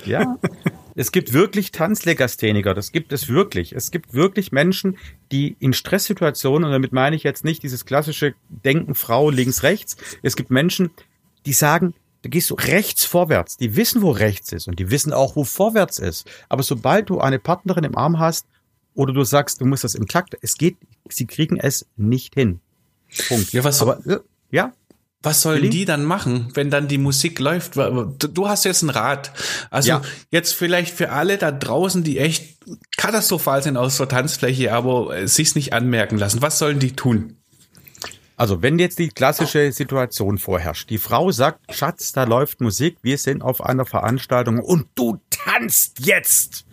ja. 0.05 0.37
Es 0.97 1.11
gibt 1.11 1.33
wirklich 1.33 1.71
Tanzlegastheniker, 1.71 2.73
das 2.73 2.91
gibt 2.93 3.11
es 3.11 3.27
wirklich. 3.27 3.73
Es 3.73 3.91
gibt 3.91 4.13
wirklich 4.13 4.51
Menschen, 4.53 4.97
die 5.31 5.57
in 5.59 5.73
Stresssituationen, 5.73 6.65
und 6.65 6.71
damit 6.71 6.93
meine 6.93 7.15
ich 7.17 7.23
jetzt 7.23 7.43
nicht 7.43 7.63
dieses 7.63 7.85
klassische 7.85 8.33
Denken 8.49 8.95
Frau 8.95 9.29
links, 9.29 9.63
rechts, 9.63 9.97
es 10.23 10.35
gibt 10.37 10.51
Menschen, 10.51 10.91
die 11.45 11.53
sagen, 11.53 11.93
da 12.21 12.29
gehst 12.29 12.49
du 12.49 12.55
rechts 12.55 13.03
vorwärts. 13.05 13.57
Die 13.57 13.75
wissen, 13.75 14.01
wo 14.01 14.09
rechts 14.11 14.51
ist 14.53 14.67
und 14.67 14.79
die 14.79 14.89
wissen 14.89 15.13
auch, 15.13 15.35
wo 15.35 15.43
vorwärts 15.43 15.99
ist. 15.99 16.27
Aber 16.49 16.63
sobald 16.63 17.09
du 17.09 17.19
eine 17.19 17.39
Partnerin 17.39 17.83
im 17.83 17.97
Arm 17.97 18.17
hast 18.17 18.47
oder 18.95 19.13
du 19.13 19.23
sagst, 19.25 19.61
du 19.61 19.65
musst 19.65 19.83
das 19.83 19.95
im 19.95 20.07
Takt, 20.07 20.35
es 20.41 20.57
geht, 20.57 20.77
sie 21.09 21.27
kriegen 21.27 21.57
es 21.57 21.85
nicht 21.97 22.33
hin. 22.35 22.61
Punkt. 23.27 23.51
Ja, 23.53 23.63
was- 23.63 23.81
Aber, 23.81 24.03
äh, 24.07 24.19
ja, 24.49 24.73
Was 25.25 25.41
sollen 25.41 25.57
Willi? 25.63 25.69
die 25.69 25.85
dann 25.85 26.05
machen, 26.05 26.49
wenn 26.53 26.69
dann 26.69 26.87
die 26.87 26.97
Musik 26.97 27.39
läuft? 27.39 27.75
Du 27.75 28.13
du 28.13 28.47
hast 28.47 28.63
jetzt 28.65 28.83
einen 28.83 28.91
Rat. 28.91 29.31
Also 29.69 29.89
Ja. 29.89 30.01
jetzt 30.31 30.53
vielleicht 30.53 30.95
für 30.95 31.11
alle 31.11 31.37
da 31.37 31.51
draußen, 31.51 32.03
die 32.03 32.19
echt 32.19 32.57
katastrophal 32.97 33.61
sind 33.63 33.77
aus 33.77 33.97
der 33.97 34.07
Tanzfläche, 34.07 34.73
aber 34.73 35.15
äh, 35.17 35.27
sich's 35.27 35.55
nicht 35.55 35.73
anmerken 35.73 36.17
lassen. 36.17 36.41
Was 36.41 36.59
sollen 36.59 36.79
die 36.79 36.95
tun? 36.95 37.37
Also, 38.37 38.61
wenn 38.61 38.77
jetzt 38.79 38.99
die 38.99 39.07
klassische 39.07 39.71
Situation 39.71 40.37
vorherrscht, 40.37 40.89
die 40.89 40.97
Frau 40.97 41.31
sagt, 41.31 41.73
Schatz, 41.73 42.11
da 42.11 42.25
läuft 42.25 42.59
Musik, 42.59 42.97
wir 43.01 43.17
sind 43.17 43.41
auf 43.41 43.63
einer 43.63 43.85
Veranstaltung 43.85 44.59
und 44.59 44.87
du 44.95 45.19
tanzt 45.29 46.05
jetzt. 46.05 46.65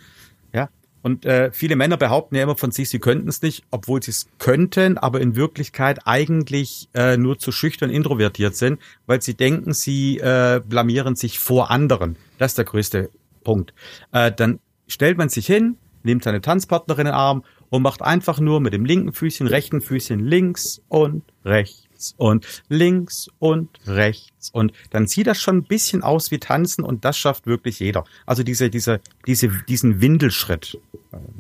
Und 1.03 1.25
äh, 1.25 1.51
viele 1.53 1.77
Männer 1.77 1.97
behaupten 1.97 2.37
ja 2.37 2.43
immer 2.43 2.57
von 2.57 2.71
sich, 2.71 2.89
sie 2.89 2.99
könnten 2.99 3.29
es 3.29 3.43
nicht, 3.43 3.65
obwohl 3.71 4.03
sie 4.03 4.13
es 4.13 4.29
könnten, 4.39 4.99
aber 4.99 5.21
in 5.21 5.37
Wirklichkeit 5.37 6.01
eigentlich 6.05 6.89
äh, 6.95 7.17
nur 7.17 7.39
zu 7.39 7.53
schüchtern 7.53 7.91
introvertiert 7.91 8.57
sind, 8.57 8.81
weil 9.07 9.21
sie 9.21 9.35
denken, 9.35 9.73
sie 9.73 10.19
äh, 10.19 10.61
blamieren 10.65 11.17
sich 11.17 11.39
vor 11.39 11.71
anderen. 11.71 12.17
Das 12.39 12.53
ist 12.53 12.59
der 12.59 12.65
größte 12.65 13.11
Punkt. 13.43 13.75
Äh, 14.13 14.33
dann 14.33 14.61
stellt 14.87 15.19
man 15.19 15.29
sich 15.29 15.47
hin, 15.47 15.77
nimmt 16.03 16.25
seine 16.25 16.41
Tanzpartnerin 16.41 17.07
in 17.07 17.13
den 17.13 17.15
Arm 17.15 17.45
und 17.71 17.83
macht 17.83 18.03
einfach 18.03 18.39
nur 18.39 18.61
mit 18.61 18.73
dem 18.73 18.85
linken 18.85 19.13
Füßchen, 19.13 19.47
rechten 19.47 19.81
Füßchen 19.81 20.21
links 20.21 20.83
und 20.89 21.23
rechts 21.45 22.15
und 22.17 22.47
links 22.69 23.29
und 23.39 23.69
rechts. 23.87 24.51
Und 24.51 24.73
dann 24.91 25.07
sieht 25.07 25.27
das 25.27 25.41
schon 25.41 25.59
ein 25.59 25.65
bisschen 25.65 26.03
aus 26.03 26.31
wie 26.31 26.39
Tanzen 26.39 26.85
und 26.85 27.05
das 27.05 27.17
schafft 27.17 27.47
wirklich 27.47 27.81
jeder. 27.81 28.05
Also 28.27 28.43
diese, 28.43 28.71
diese, 28.71 29.01
diese, 29.27 29.49
diesen 29.69 30.01
Windelschritt 30.01 30.79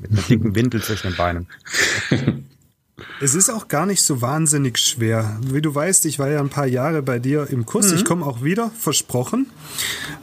mit 0.00 0.12
einer 0.12 0.22
dicken 0.22 0.54
Windel 0.54 0.82
zwischen 0.82 1.08
den 1.08 1.16
Beinen. 1.16 1.46
Es 3.20 3.34
ist 3.34 3.50
auch 3.50 3.68
gar 3.68 3.86
nicht 3.86 4.02
so 4.02 4.20
wahnsinnig 4.20 4.78
schwer. 4.78 5.38
Wie 5.44 5.62
du 5.62 5.74
weißt, 5.74 6.06
ich 6.06 6.18
war 6.18 6.28
ja 6.28 6.40
ein 6.40 6.48
paar 6.48 6.66
Jahre 6.66 7.02
bei 7.02 7.18
dir 7.18 7.46
im 7.50 7.66
Kurs. 7.66 7.90
Mhm. 7.90 7.96
Ich 7.96 8.04
komme 8.04 8.26
auch 8.26 8.42
wieder, 8.42 8.70
versprochen, 8.78 9.46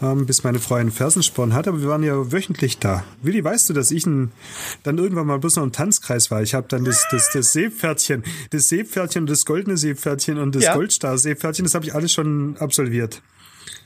ähm, 0.02 0.26
bis 0.26 0.44
meine 0.44 0.60
Frau 0.60 0.76
einen 0.76 0.92
Fersensporn 0.92 1.54
hat. 1.54 1.68
Aber 1.68 1.82
wir 1.82 1.88
waren 1.88 2.04
ja 2.04 2.32
wöchentlich 2.32 2.78
da. 2.80 3.04
Willi, 3.22 3.44
weißt 3.44 3.70
du, 3.70 3.74
dass 3.74 3.92
ich 3.92 4.06
ein, 4.06 4.32
dann 4.84 4.98
irgendwann 4.98 5.28
mal 5.28 5.40
bloß 5.40 5.56
noch 5.58 5.64
im 5.64 5.72
Tanzkreis 5.72 6.30
war? 6.30 6.42
Ich 6.42 6.54
habe 6.54 6.68
dann 6.68 6.84
das, 6.84 7.08
das, 7.10 7.32
das 7.32 7.54
Seepferdchen, 7.54 8.24
das 8.50 8.70
Seepferdchen, 8.70 9.26
das 9.26 9.46
goldene 9.46 9.78
Seepferdchen 9.78 10.38
und 10.38 10.56
das 10.56 10.66
ja. 10.66 10.76
Goldstar-Seepferdchen, 10.76 11.64
das 11.64 11.76
habe 11.76 11.86
ich 11.86 11.96
alles 11.96 12.14
schon 12.14 12.58
absolviert. 12.58 13.22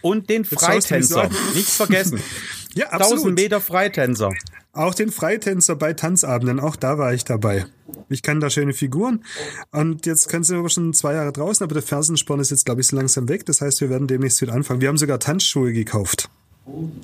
Und 0.04 0.30
den 0.30 0.46
Freitänzer. 0.46 1.30
Nichts 1.56 1.78
vergessen. 1.78 2.20
ja, 2.76 2.90
absolut. 2.90 3.20
1000 3.26 3.36
Meter 3.36 3.62
Freitänzer. 3.62 4.30
Auch 4.74 4.94
den 4.94 5.12
Freitänzer 5.12 5.76
bei 5.76 5.94
Tanzabenden, 5.94 6.60
auch 6.60 6.76
da 6.76 6.98
war 6.98 7.14
ich 7.14 7.26
dabei. 7.26 7.66
Ich 8.10 8.22
kann 8.22 8.40
da 8.40 8.50
schöne 8.50 8.74
Figuren. 8.74 9.24
Und 9.72 10.06
jetzt 10.06 10.30
können 10.30 10.44
sie 10.44 10.56
aber 10.56 10.70
schon 10.70 10.94
zwei 10.94 11.14
Jahre 11.14 11.32
draußen, 11.32 11.64
aber 11.64 11.74
der 11.74 11.84
Fersensporn 11.84 12.40
ist 12.40 12.52
jetzt, 12.52 12.66
glaube 12.66 12.82
ich, 12.82 12.88
so 12.88 12.96
langsam 12.96 13.30
weg. 13.30 13.46
Das 13.46 13.62
heißt, 13.62 13.82
wir 13.82 13.90
werden 13.90 14.08
demnächst 14.08 14.42
wieder 14.42 14.54
anfangen. 14.54 14.82
Wir 14.82 14.90
haben 14.90 14.98
sogar 14.98 15.20
Tanzschuhe 15.20 15.74
gekauft. 15.74 16.30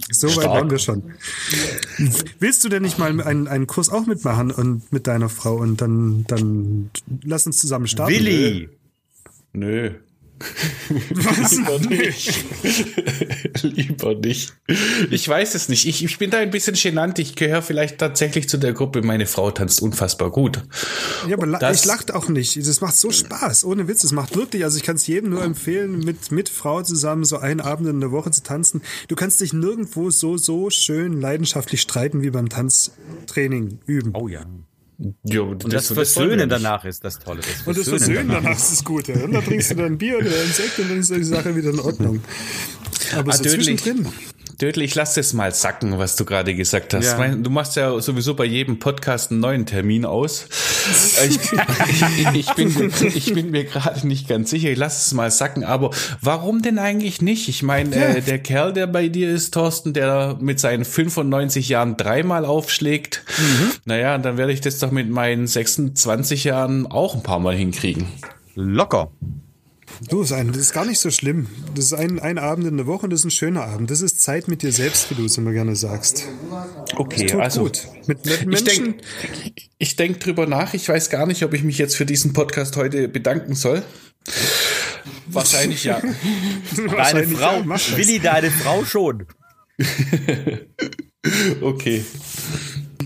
So 0.10 0.36
weit 0.36 0.46
waren 0.46 0.72
wir 0.72 0.80
schon. 0.80 1.04
Willst 2.40 2.64
du 2.64 2.70
denn 2.70 2.82
nicht 2.82 2.98
mal 2.98 3.22
einen, 3.22 3.48
einen 3.48 3.68
Kurs 3.68 3.90
auch 3.90 4.06
mitmachen 4.06 4.52
und 4.52 4.92
mit 4.92 5.06
deiner 5.06 5.30
Frau 5.30 5.56
und 5.56 5.82
dann, 5.82 6.26
dann 6.28 6.90
lass 7.24 7.46
uns 7.46 7.58
zusammen 7.58 7.88
starten? 7.88 8.14
Willi! 8.14 8.70
Nö. 9.54 9.92
Was? 11.12 11.52
Lieber 11.52 11.80
nicht. 11.80 12.45
Lieber 13.63 14.15
nicht. 14.15 14.54
Ich 15.12 15.28
weiß 15.28 15.56
es 15.56 15.69
nicht. 15.69 15.86
Ich, 15.86 16.04
ich 16.04 16.17
bin 16.17 16.30
da 16.30 16.38
ein 16.39 16.52
bisschen 16.52 16.75
genannt. 16.75 17.19
Ich 17.19 17.36
gehöre 17.36 17.62
vielleicht 17.62 17.97
tatsächlich 17.97 18.49
zu 18.49 18.58
der 18.58 18.73
Gruppe. 18.73 19.02
Meine 19.02 19.25
Frau 19.25 19.52
tanzt 19.52 19.82
unfassbar 19.82 20.32
gut. 20.32 20.63
Ja, 21.28 21.36
aber 21.36 21.47
das, 21.47 21.82
ich 21.82 21.86
lacht 21.86 22.13
auch 22.13 22.30
nicht. 22.30 22.58
Das 22.58 22.82
macht 22.82 22.95
so 22.95 23.12
Spaß. 23.12 23.65
Ohne 23.65 23.88
Witz. 23.88 24.04
Es 24.04 24.12
macht 24.12 24.36
wirklich, 24.36 24.63
also 24.63 24.78
ich 24.78 24.84
kann 24.84 24.95
es 24.95 25.08
jedem 25.08 25.30
nur 25.32 25.43
empfehlen, 25.43 25.99
mit, 25.99 26.32
mit 26.32 26.49
Frau 26.49 26.82
zusammen 26.82 27.25
so 27.25 27.38
einen 27.38 27.60
Abend 27.60 27.88
in 27.88 27.99
der 27.99 28.12
Woche 28.12 28.32
zu 28.32 28.43
tanzen. 28.43 28.82
Du 29.08 29.15
kannst 29.15 29.41
dich 29.41 29.54
nirgendwo 29.54 30.10
so, 30.10 30.38
so 30.38 30.69
schön 30.69 31.19
leidenschaftlich 31.19 31.82
streiten 31.82 32.21
wie 32.21 32.30
beim 32.30 32.49
Tanztraining 32.49 33.80
üben. 33.86 34.12
Oh 34.13 34.28
ja. 34.28 34.45
Ja, 35.24 35.42
und 35.42 35.64
das, 35.64 35.88
das 35.88 35.94
Versöhnen 35.94 36.50
danach 36.50 36.84
ist 36.84 37.04
das 37.06 37.20
Tolle. 37.20 37.40
Das 37.40 37.66
und 37.66 37.78
das 37.78 37.88
Versöhnen 37.88 38.28
danach. 38.28 38.44
danach 38.44 38.58
ist 38.58 38.72
das 38.72 38.84
Gute. 38.84 39.14
Und 39.14 39.32
dann 39.32 39.46
trinkst 39.46 39.72
du 39.72 39.76
dann 39.76 39.98
Bier 39.98 40.18
oder 40.18 40.28
ein 40.28 40.52
Sekt 40.52 40.78
und 40.80 40.90
dann 40.90 41.00
ist 41.00 41.10
die 41.10 41.24
Sache 41.24 41.56
wieder 41.56 41.70
in 41.70 41.80
Ordnung. 41.80 42.22
Aber 43.16 43.32
so 43.32 43.44
zwischendrin. 43.44 44.08
Dödel, 44.62 44.84
ich 44.84 44.93
lass 44.93 45.13
das 45.13 45.32
mal 45.32 45.54
sacken, 45.54 45.98
was 46.00 46.17
du 46.17 46.26
gerade 46.26 46.54
gesagt 46.54 46.93
hast. 46.93 47.06
Ja. 47.06 47.28
Du 47.30 47.50
machst 47.50 47.78
ja 47.78 47.98
sowieso 48.02 48.34
bei 48.34 48.43
jedem 48.43 48.78
Podcast 48.78 49.32
einen 49.32 49.39
neuen 49.39 49.65
Termin 49.65 50.04
aus. 50.04 50.48
ich, 51.30 51.39
ich, 52.34 52.54
bin, 52.56 52.91
ich 53.02 53.34
bin 53.34 53.52
mir 53.52 53.63
gerade 53.63 54.06
nicht 54.06 54.28
ganz 54.28 54.50
sicher. 54.50 54.69
Ich 54.69 54.78
lass 54.78 55.08
es 55.08 55.13
mal 55.13 55.32
sacken. 55.32 55.63
Aber 55.63 55.91
warum 56.22 56.62
denn 56.62 56.78
eigentlich 56.78 57.22
nicht? 57.22 57.48
Ich 57.48 57.63
meine, 57.63 57.95
ja. 57.95 58.02
äh, 58.10 58.22
der 58.22 58.39
Kerl, 58.39 58.74
der 58.74 58.88
bei 58.88 59.08
dir 59.08 59.30
ist, 59.30 59.54
Thorsten, 59.54 59.93
der 59.93 60.38
mit 60.41 60.60
seinen 60.60 60.84
95 60.84 61.69
Jahren 61.69 61.95
dreimal 61.95 62.43
aufschlägt. 62.43 63.24
Mhm. 63.38 63.72
Naja, 63.86 64.17
dann 64.17 64.36
werde 64.36 64.52
ich 64.52 64.60
das 64.60 64.80
doch 64.80 64.91
mit 64.91 65.10
meinen 65.10 65.48
26 65.48 66.43
Jahren 66.43 66.86
auch 66.86 67.15
ein 67.15 67.24
paar 67.24 67.39
Mal 67.39 67.56
hinkriegen. 67.56 68.08
Locker. 68.56 69.10
Du, 70.10 70.23
das 70.23 70.32
ist 70.32 70.73
gar 70.73 70.86
nicht 70.86 70.99
so 70.99 71.12
schlimm. 71.12 71.47
Das 71.75 71.86
ist 71.86 71.93
ein, 71.93 72.19
ein 72.19 72.38
Abend 72.38 72.67
in 72.67 72.78
der 72.78 72.88
Woche 72.88 73.04
und 73.04 73.10
das 73.10 73.21
ist 73.21 73.25
ein 73.25 73.32
schöner 73.32 73.65
Abend. 73.65 73.91
Das 73.91 74.02
ist 74.02 74.21
Zeit 74.21 74.47
mit 74.47 74.62
dir 74.62 74.71
selbst, 74.71 75.10
wie 75.10 75.15
du 75.15 75.25
es 75.25 75.38
immer 75.38 75.52
gerne 75.52 75.75
sagst. 75.75 76.25
Okay, 76.95 77.32
also 77.34 77.63
gut. 77.63 77.88
Mit 78.08 78.25
netten 78.25 78.49
Menschen. 78.49 78.95
Ich 79.78 79.95
denke 79.95 80.13
denk 80.13 80.23
drüber 80.23 80.47
nach. 80.47 80.73
Ich 80.73 80.88
weiß 80.88 81.10
gar 81.10 81.25
nicht, 81.25 81.43
ob 81.43 81.54
ich 81.54 81.63
mich 81.63 81.78
jetzt 81.78 81.95
für 81.95 82.06
diesen 82.06 82.34
Podcast 82.34 82.78
heute 82.78 83.08
bedanken 83.08 83.56
soll. 83.56 83.84
Wahrscheinlich 85.28 85.84
ja. 85.84 86.02
deine 86.75 86.91
Wahrscheinlich 86.91 87.38
Frau, 87.38 87.62
ja, 87.62 87.97
Willi, 87.97 88.19
deine 88.19 88.52
Frau 88.52 88.86
schon. 88.86 89.25
okay 91.62 92.04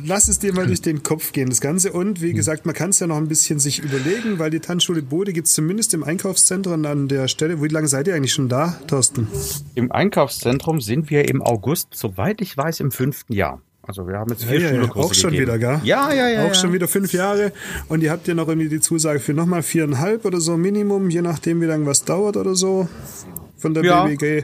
lass 0.05 0.27
es 0.27 0.39
dir 0.39 0.53
mal 0.53 0.67
durch 0.67 0.81
den 0.81 1.03
Kopf 1.03 1.31
gehen, 1.31 1.49
das 1.49 1.61
Ganze. 1.61 1.91
Und 1.93 2.21
wie 2.21 2.33
gesagt, 2.33 2.65
man 2.65 2.75
kann 2.75 2.89
es 2.91 2.99
ja 2.99 3.07
noch 3.07 3.17
ein 3.17 3.27
bisschen 3.27 3.59
sich 3.59 3.79
überlegen, 3.79 4.39
weil 4.39 4.49
die 4.49 4.59
Tanzschule 4.59 5.01
Bode 5.01 5.33
gibt 5.33 5.47
es 5.47 5.53
zumindest 5.53 5.93
im 5.93 6.03
Einkaufszentrum 6.03 6.85
an 6.85 7.07
der 7.07 7.27
Stelle. 7.27 7.61
Wie 7.61 7.67
lange 7.67 7.87
seid 7.87 8.07
ihr 8.07 8.15
eigentlich 8.15 8.33
schon 8.33 8.49
da, 8.49 8.79
Thorsten? 8.87 9.27
Im 9.75 9.91
Einkaufszentrum 9.91 10.81
sind 10.81 11.09
wir 11.09 11.27
im 11.27 11.41
August, 11.41 11.89
soweit 11.93 12.41
ich 12.41 12.55
weiß, 12.55 12.79
im 12.79 12.91
fünften 12.91 13.33
Jahr. 13.33 13.61
Also 13.85 14.07
wir 14.07 14.17
haben 14.17 14.29
jetzt 14.31 14.45
vier 14.45 14.61
ja, 14.61 14.71
ja, 14.71 14.83
ja. 14.83 14.95
Auch 14.95 15.13
schon 15.13 15.31
gegeben. 15.31 15.47
wieder, 15.47 15.59
gell? 15.59 15.81
Ja, 15.83 16.13
ja, 16.13 16.29
ja. 16.29 16.43
Auch 16.43 16.47
ja. 16.47 16.53
schon 16.53 16.71
wieder 16.71 16.87
fünf 16.87 17.11
Jahre. 17.11 17.51
Und 17.89 18.01
ihr 18.01 18.11
habt 18.11 18.27
ja 18.27 18.33
noch 18.33 18.47
irgendwie 18.47 18.69
die 18.69 18.79
Zusage 18.79 19.19
für 19.19 19.33
nochmal 19.33 19.61
viereinhalb 19.61 20.23
oder 20.23 20.39
so 20.39 20.55
Minimum, 20.55 21.09
je 21.09 21.21
nachdem, 21.21 21.59
wie 21.59 21.65
lange 21.65 21.85
was 21.85 22.05
dauert 22.05 22.37
oder 22.37 22.55
so 22.55 22.87
von 23.63 23.73
der 23.73 23.83
ja. 23.83 24.05
BBG. 24.05 24.43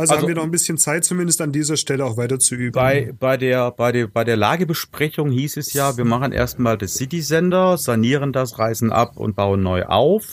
Also, 0.00 0.14
also, 0.14 0.22
haben 0.22 0.28
wir 0.28 0.34
noch 0.34 0.44
ein 0.44 0.50
bisschen 0.50 0.78
Zeit, 0.78 1.04
zumindest 1.04 1.42
an 1.42 1.52
dieser 1.52 1.76
Stelle 1.76 2.06
auch 2.06 2.16
weiter 2.16 2.38
zu 2.38 2.54
üben. 2.54 2.72
Bei, 2.72 3.12
bei, 3.18 3.36
der, 3.36 3.70
bei, 3.70 3.92
der, 3.92 4.06
bei 4.06 4.24
der 4.24 4.36
Lagebesprechung 4.36 5.30
hieß 5.30 5.58
es 5.58 5.74
ja, 5.74 5.98
wir 5.98 6.06
machen 6.06 6.32
erstmal 6.32 6.78
das 6.78 6.94
City-Sender, 6.94 7.76
sanieren 7.76 8.32
das, 8.32 8.58
reißen 8.58 8.92
ab 8.92 9.18
und 9.18 9.36
bauen 9.36 9.62
neu 9.62 9.84
auf. 9.84 10.24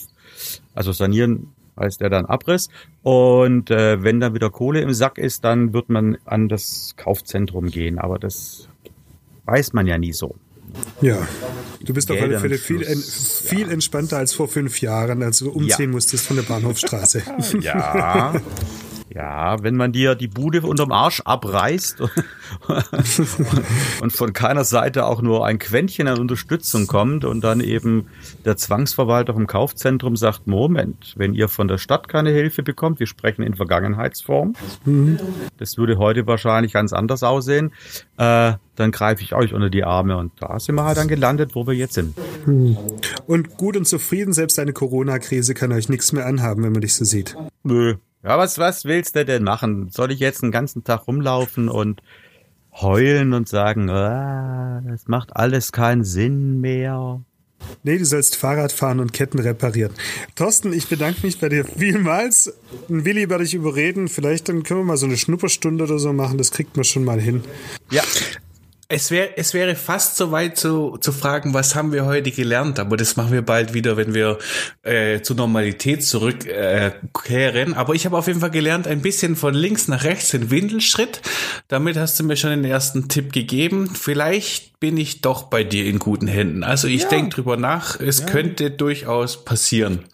Also 0.74 0.94
sanieren 0.94 1.54
heißt 1.78 2.02
er 2.02 2.10
dann 2.10 2.26
Abriss. 2.26 2.70
Und 3.04 3.70
äh, 3.70 4.02
wenn 4.04 4.22
dann 4.22 4.34
wieder 4.34 4.50
Kohle 4.50 4.80
im 4.80 4.94
Sack 4.94 5.18
ist, 5.18 5.44
dann 5.44 5.74
wird 5.74 5.90
man 5.90 6.18
an 6.24 6.48
das 6.48 6.94
Kaufzentrum 6.96 7.70
gehen. 7.70 8.00
Aber 8.00 8.20
das 8.20 8.70
weiß 9.46 9.74
man 9.74 9.86
ja 9.86 9.98
nie 9.98 10.14
so. 10.14 10.36
Ja, 11.02 11.28
du 11.82 11.94
bist 11.94 12.10
auf 12.12 12.22
alle 12.22 12.40
Fälle 12.40 12.58
viel, 12.58 12.86
viel 12.86 13.70
entspannter 13.70 14.18
als 14.18 14.34
vor 14.34 14.48
fünf 14.48 14.82
Jahren, 14.82 15.24
als 15.24 15.40
du 15.40 15.50
umziehen 15.50 15.90
ja. 15.90 15.96
musstest 15.96 16.26
von 16.26 16.38
der 16.38 16.44
Bahnhofstraße. 16.44 17.24
Ja. 17.62 18.34
Ja, 19.18 19.64
wenn 19.64 19.76
man 19.76 19.94
dir 19.94 20.14
die 20.14 20.28
Bude 20.28 20.62
unterm 20.62 20.92
Arsch 20.92 21.24
abreißt 21.26 22.02
und 24.02 24.14
von 24.14 24.32
keiner 24.32 24.64
Seite 24.64 25.08
auch 25.08 25.24
nur 25.24 25.44
ein 25.44 25.58
Quäntchen 25.58 26.08
an 26.08 26.20
Unterstützung 26.20 26.86
kommt 26.86 27.26
und 27.26 27.44
dann 27.44 27.60
eben 27.60 28.10
der 28.46 28.58
Zwangsverwalter 28.58 29.34
vom 29.34 29.48
Kaufzentrum 29.48 30.18
sagt, 30.18 30.46
Moment, 30.46 31.16
wenn 31.18 31.34
ihr 31.34 31.48
von 31.48 31.68
der 31.68 31.80
Stadt 31.80 32.10
keine 32.10 32.30
Hilfe 32.30 32.62
bekommt, 32.62 33.00
wir 33.00 33.08
sprechen 33.08 33.42
in 33.42 33.56
Vergangenheitsform, 33.56 34.54
mhm. 34.86 35.18
das 35.58 35.80
würde 35.80 35.98
heute 35.98 36.28
wahrscheinlich 36.28 36.74
ganz 36.74 36.94
anders 36.94 37.24
aussehen, 37.24 37.72
äh, 38.18 38.54
dann 38.76 38.92
greife 38.92 39.24
ich 39.24 39.34
euch 39.34 39.56
unter 39.56 39.72
die 39.72 39.84
Arme 39.84 40.18
und 40.18 40.32
da 40.40 40.60
sind 40.60 40.76
wir 40.76 40.86
halt 40.86 40.98
dann 40.98 41.08
gelandet, 41.08 41.56
wo 41.56 41.66
wir 41.66 41.74
jetzt 41.74 41.96
sind. 41.96 42.16
Mhm. 42.46 42.78
Und 43.26 43.58
gut 43.58 43.78
und 43.78 43.88
zufrieden, 43.88 44.32
selbst 44.32 44.60
eine 44.60 44.74
Corona-Krise 44.74 45.56
kann 45.56 45.72
euch 45.72 45.90
nichts 45.90 46.14
mehr 46.14 46.28
anhaben, 46.28 46.64
wenn 46.64 46.74
man 46.74 46.82
dich 46.82 46.96
so 46.96 47.04
sieht. 47.04 47.36
Nö, 47.64 47.96
ja, 48.24 48.38
was, 48.38 48.58
was 48.58 48.86
willst 48.86 49.16
du 49.16 49.26
denn 49.26 49.44
machen? 49.44 49.90
Soll 49.90 50.12
ich 50.12 50.20
jetzt 50.20 50.42
den 50.42 50.52
ganzen 50.52 50.84
Tag 50.84 51.08
rumlaufen 51.08 51.70
und 51.70 52.02
heulen 52.74 53.34
und 53.34 53.48
sagen, 53.48 53.90
ah, 53.90 54.82
das 54.86 55.08
macht 55.08 55.36
alles 55.36 55.72
keinen 55.72 56.04
Sinn 56.04 56.60
mehr? 56.60 57.22
Nee, 57.84 57.98
du 57.98 58.06
sollst 58.06 58.36
Fahrrad 58.36 58.72
fahren 58.72 59.00
und 59.00 59.14
Ketten 59.14 59.40
reparieren. 59.40 59.92
Thorsten, 60.36 60.74
ich 60.74 60.88
bedanke 60.88 61.26
mich 61.26 61.40
bei 61.40 61.50
dir 61.50 61.66
vielmals. 61.66 62.54
Willi 62.88 63.30
werde 63.30 63.44
ich 63.44 63.54
überreden. 63.54 64.08
Vielleicht 64.08 64.50
dann 64.50 64.64
können 64.64 64.82
wir 64.82 64.86
mal 64.86 64.98
so 64.98 65.06
eine 65.06 65.18
Schnupperstunde 65.18 65.84
oder 65.84 66.00
so 66.00 66.14
machen. 66.14 66.38
Das 66.38 66.52
kriegt 66.52 66.76
man 66.76 66.84
schon 66.84 67.04
mal 67.04 67.20
hin. 67.20 67.44
Ja, 67.90 68.04
es, 68.90 69.12
wäre 69.12 69.32
es 69.36 69.54
wäre 69.54 69.76
fast 69.76 70.16
so 70.16 70.32
weit 70.32 70.58
zu, 70.58 70.98
zu 70.98 71.12
fragen, 71.12 71.54
was 71.54 71.76
haben 71.76 71.92
wir 71.92 72.06
heute 72.06 72.32
gelernt, 72.32 72.80
aber 72.80 72.96
das 72.96 73.18
machen 73.18 73.34
wir 73.34 73.42
bald 73.42 73.74
wieder, 73.74 73.98
wenn 73.98 74.14
wir 74.14 74.38
äh, 74.84 75.22
zur 75.22 75.36
Normalität 75.36 76.06
zurückkehren. 76.06 77.74
Äh, 77.74 77.76
aber 77.76 77.96
ich 77.96 78.06
habe 78.06 78.18
auf 78.18 78.28
jeden 78.28 78.40
Fall 78.40 78.52
gelernt, 78.52 78.88
ein 78.88 79.02
bisschen 79.02 79.36
von 79.36 79.54
links 79.54 79.90
nach 79.90 80.06
rechts 80.06 80.30
den 80.30 80.52
Windelschritt. 80.52 81.22
Damit 81.68 81.98
hast 81.98 82.18
du 82.20 82.24
mir 82.24 82.38
schon 82.38 82.52
den 82.52 82.64
ersten 82.64 83.10
Tipp 83.10 83.34
gegeben. 83.34 83.90
Vielleicht 83.94 84.80
bin 84.80 84.96
ich 84.96 85.20
doch 85.20 85.44
bei 85.44 85.66
dir 85.66 85.86
in 85.86 86.00
guten 86.00 86.28
Händen. 86.28 86.64
Also 86.64 86.88
ich 86.88 87.04
ja. 87.04 87.10
denke 87.10 87.36
drüber 87.36 87.58
nach, 87.58 88.00
es 88.00 88.22
ja. 88.22 88.26
könnte 88.28 88.72
durchaus 88.72 89.44
passieren. 89.44 90.06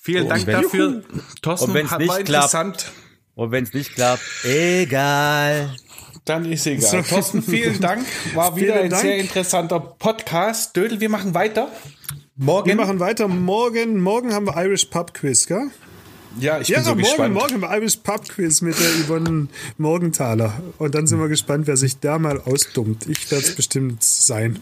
Vielen 0.00 0.24
so, 0.24 0.28
Dank 0.28 0.46
dafür, 0.46 1.02
Thorsten. 1.42 1.72
Nicht 1.72 2.24
klappt, 2.26 2.92
und 3.34 3.52
wenn 3.52 3.64
es 3.64 3.72
nicht 3.72 3.94
klappt, 3.94 4.22
egal. 4.44 5.74
Dann 6.30 6.44
ist 6.44 6.64
egal. 6.64 6.88
So. 6.88 7.02
Thorsten, 7.02 7.42
vielen 7.42 7.80
Dank. 7.80 8.06
War 8.34 8.54
wieder 8.54 8.74
vielen 8.74 8.84
ein 8.84 8.90
Dank. 8.90 9.02
sehr 9.02 9.16
interessanter 9.16 9.80
Podcast. 9.80 10.76
Dödel, 10.76 11.00
wir 11.00 11.08
machen 11.08 11.34
weiter. 11.34 11.72
Morgen. 12.36 12.68
Wir 12.68 12.76
machen 12.76 13.00
weiter. 13.00 13.26
Morgen, 13.26 14.00
morgen 14.00 14.32
haben 14.32 14.46
wir 14.46 14.56
Irish 14.56 14.84
Pub 14.84 15.12
Quiz, 15.12 15.48
gell? 15.48 15.70
Ja, 16.38 16.60
ich 16.60 16.68
bin 16.68 16.76
ja, 16.76 16.82
so 16.82 16.90
morgen, 16.90 17.02
gespannt. 17.02 17.34
morgen 17.34 17.60
wir 17.60 17.76
Irish 17.76 17.96
Pub 17.96 18.28
Quiz 18.28 18.60
mit 18.62 18.78
der 18.78 19.04
Yvonne 19.04 19.48
Morgenthaler. 19.78 20.62
Und 20.78 20.94
dann 20.94 21.06
sind 21.06 21.18
wir 21.18 21.28
gespannt, 21.28 21.66
wer 21.66 21.76
sich 21.76 21.98
da 21.98 22.18
mal 22.18 22.40
ausdummt. 22.40 23.08
Ich 23.08 23.30
werde 23.30 23.44
es 23.44 23.54
bestimmt 23.54 24.04
sein. 24.04 24.60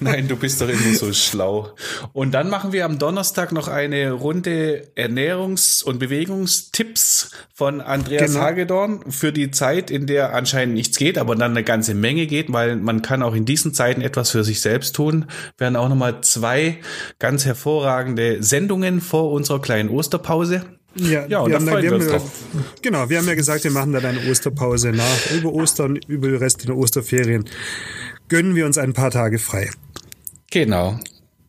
Nein, 0.00 0.28
du 0.28 0.36
bist 0.36 0.60
doch 0.60 0.68
immer 0.68 0.94
so 0.94 1.12
schlau. 1.12 1.70
Und 2.12 2.32
dann 2.32 2.50
machen 2.50 2.72
wir 2.72 2.84
am 2.84 2.98
Donnerstag 2.98 3.52
noch 3.52 3.68
eine 3.68 4.12
Runde 4.12 4.88
Ernährungs- 4.94 5.82
und 5.82 5.98
Bewegungstipps 5.98 7.30
von 7.54 7.80
Andreas 7.80 8.32
genau. 8.32 8.44
Hagedorn 8.44 9.10
für 9.10 9.32
die 9.32 9.50
Zeit, 9.50 9.90
in 9.90 10.06
der 10.06 10.34
anscheinend 10.34 10.74
nichts 10.74 10.98
geht, 10.98 11.16
aber 11.16 11.34
dann 11.34 11.52
eine 11.52 11.64
ganze 11.64 11.94
Menge 11.94 12.26
geht, 12.26 12.52
weil 12.52 12.76
man 12.76 13.00
kann 13.00 13.22
auch 13.22 13.34
in 13.34 13.46
diesen 13.46 13.72
Zeiten 13.72 14.02
etwas 14.02 14.30
für 14.30 14.44
sich 14.44 14.60
selbst 14.60 14.94
tun. 14.94 15.26
Wir 15.56 15.66
werden 15.66 15.76
auch 15.76 15.88
nochmal 15.88 16.20
zwei 16.20 16.78
ganz 17.18 17.46
hervorragende 17.46 18.42
Sendungen 18.42 19.00
vor 19.00 19.30
unserer 19.32 19.60
kleinen 19.60 19.88
Osterpause 19.88 20.41
Osterpause. 20.42 20.62
Ja, 20.94 21.26
ja 21.26 21.38
und 21.40 21.52
da 21.52 21.60
freuen 21.60 22.00
wir 22.00 22.08
drauf. 22.08 22.30
Genau, 22.82 23.08
wir 23.08 23.18
haben 23.18 23.26
ja 23.26 23.34
gesagt, 23.34 23.64
wir 23.64 23.70
machen 23.70 23.92
dann 23.92 24.04
eine 24.04 24.30
Osterpause 24.30 24.90
nach. 24.90 25.30
Über 25.34 25.52
Ostern, 25.52 25.96
über 26.06 26.28
den 26.28 26.36
Rest 26.36 26.68
der 26.68 26.76
Osterferien 26.76 27.48
gönnen 28.28 28.54
wir 28.54 28.66
uns 28.66 28.78
ein 28.78 28.92
paar 28.92 29.10
Tage 29.10 29.38
frei. 29.38 29.70
Genau. 30.50 30.98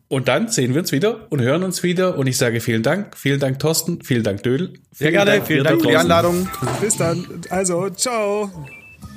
Und 0.08 0.28
dann 0.28 0.48
sehen 0.48 0.74
wir 0.74 0.80
uns 0.80 0.92
wieder 0.92 1.26
und 1.30 1.40
hören 1.40 1.62
uns 1.62 1.82
wieder. 1.82 2.16
Und 2.16 2.26
ich 2.26 2.36
sage 2.36 2.60
vielen 2.60 2.82
Dank. 2.82 3.16
Vielen 3.16 3.40
Dank, 3.40 3.58
Thorsten. 3.58 4.02
Vielen 4.02 4.22
Dank, 4.22 4.42
Dödel. 4.42 4.74
Sehr 4.92 5.10
gerne. 5.10 5.32
Dank, 5.32 5.46
vielen 5.46 5.64
Dank 5.64 5.80
für 5.80 5.88
die 5.88 5.96
Einladung. 5.96 6.48
Bis 6.80 6.96
dann. 6.96 7.26
Also, 7.50 7.90
ciao. 7.90 8.50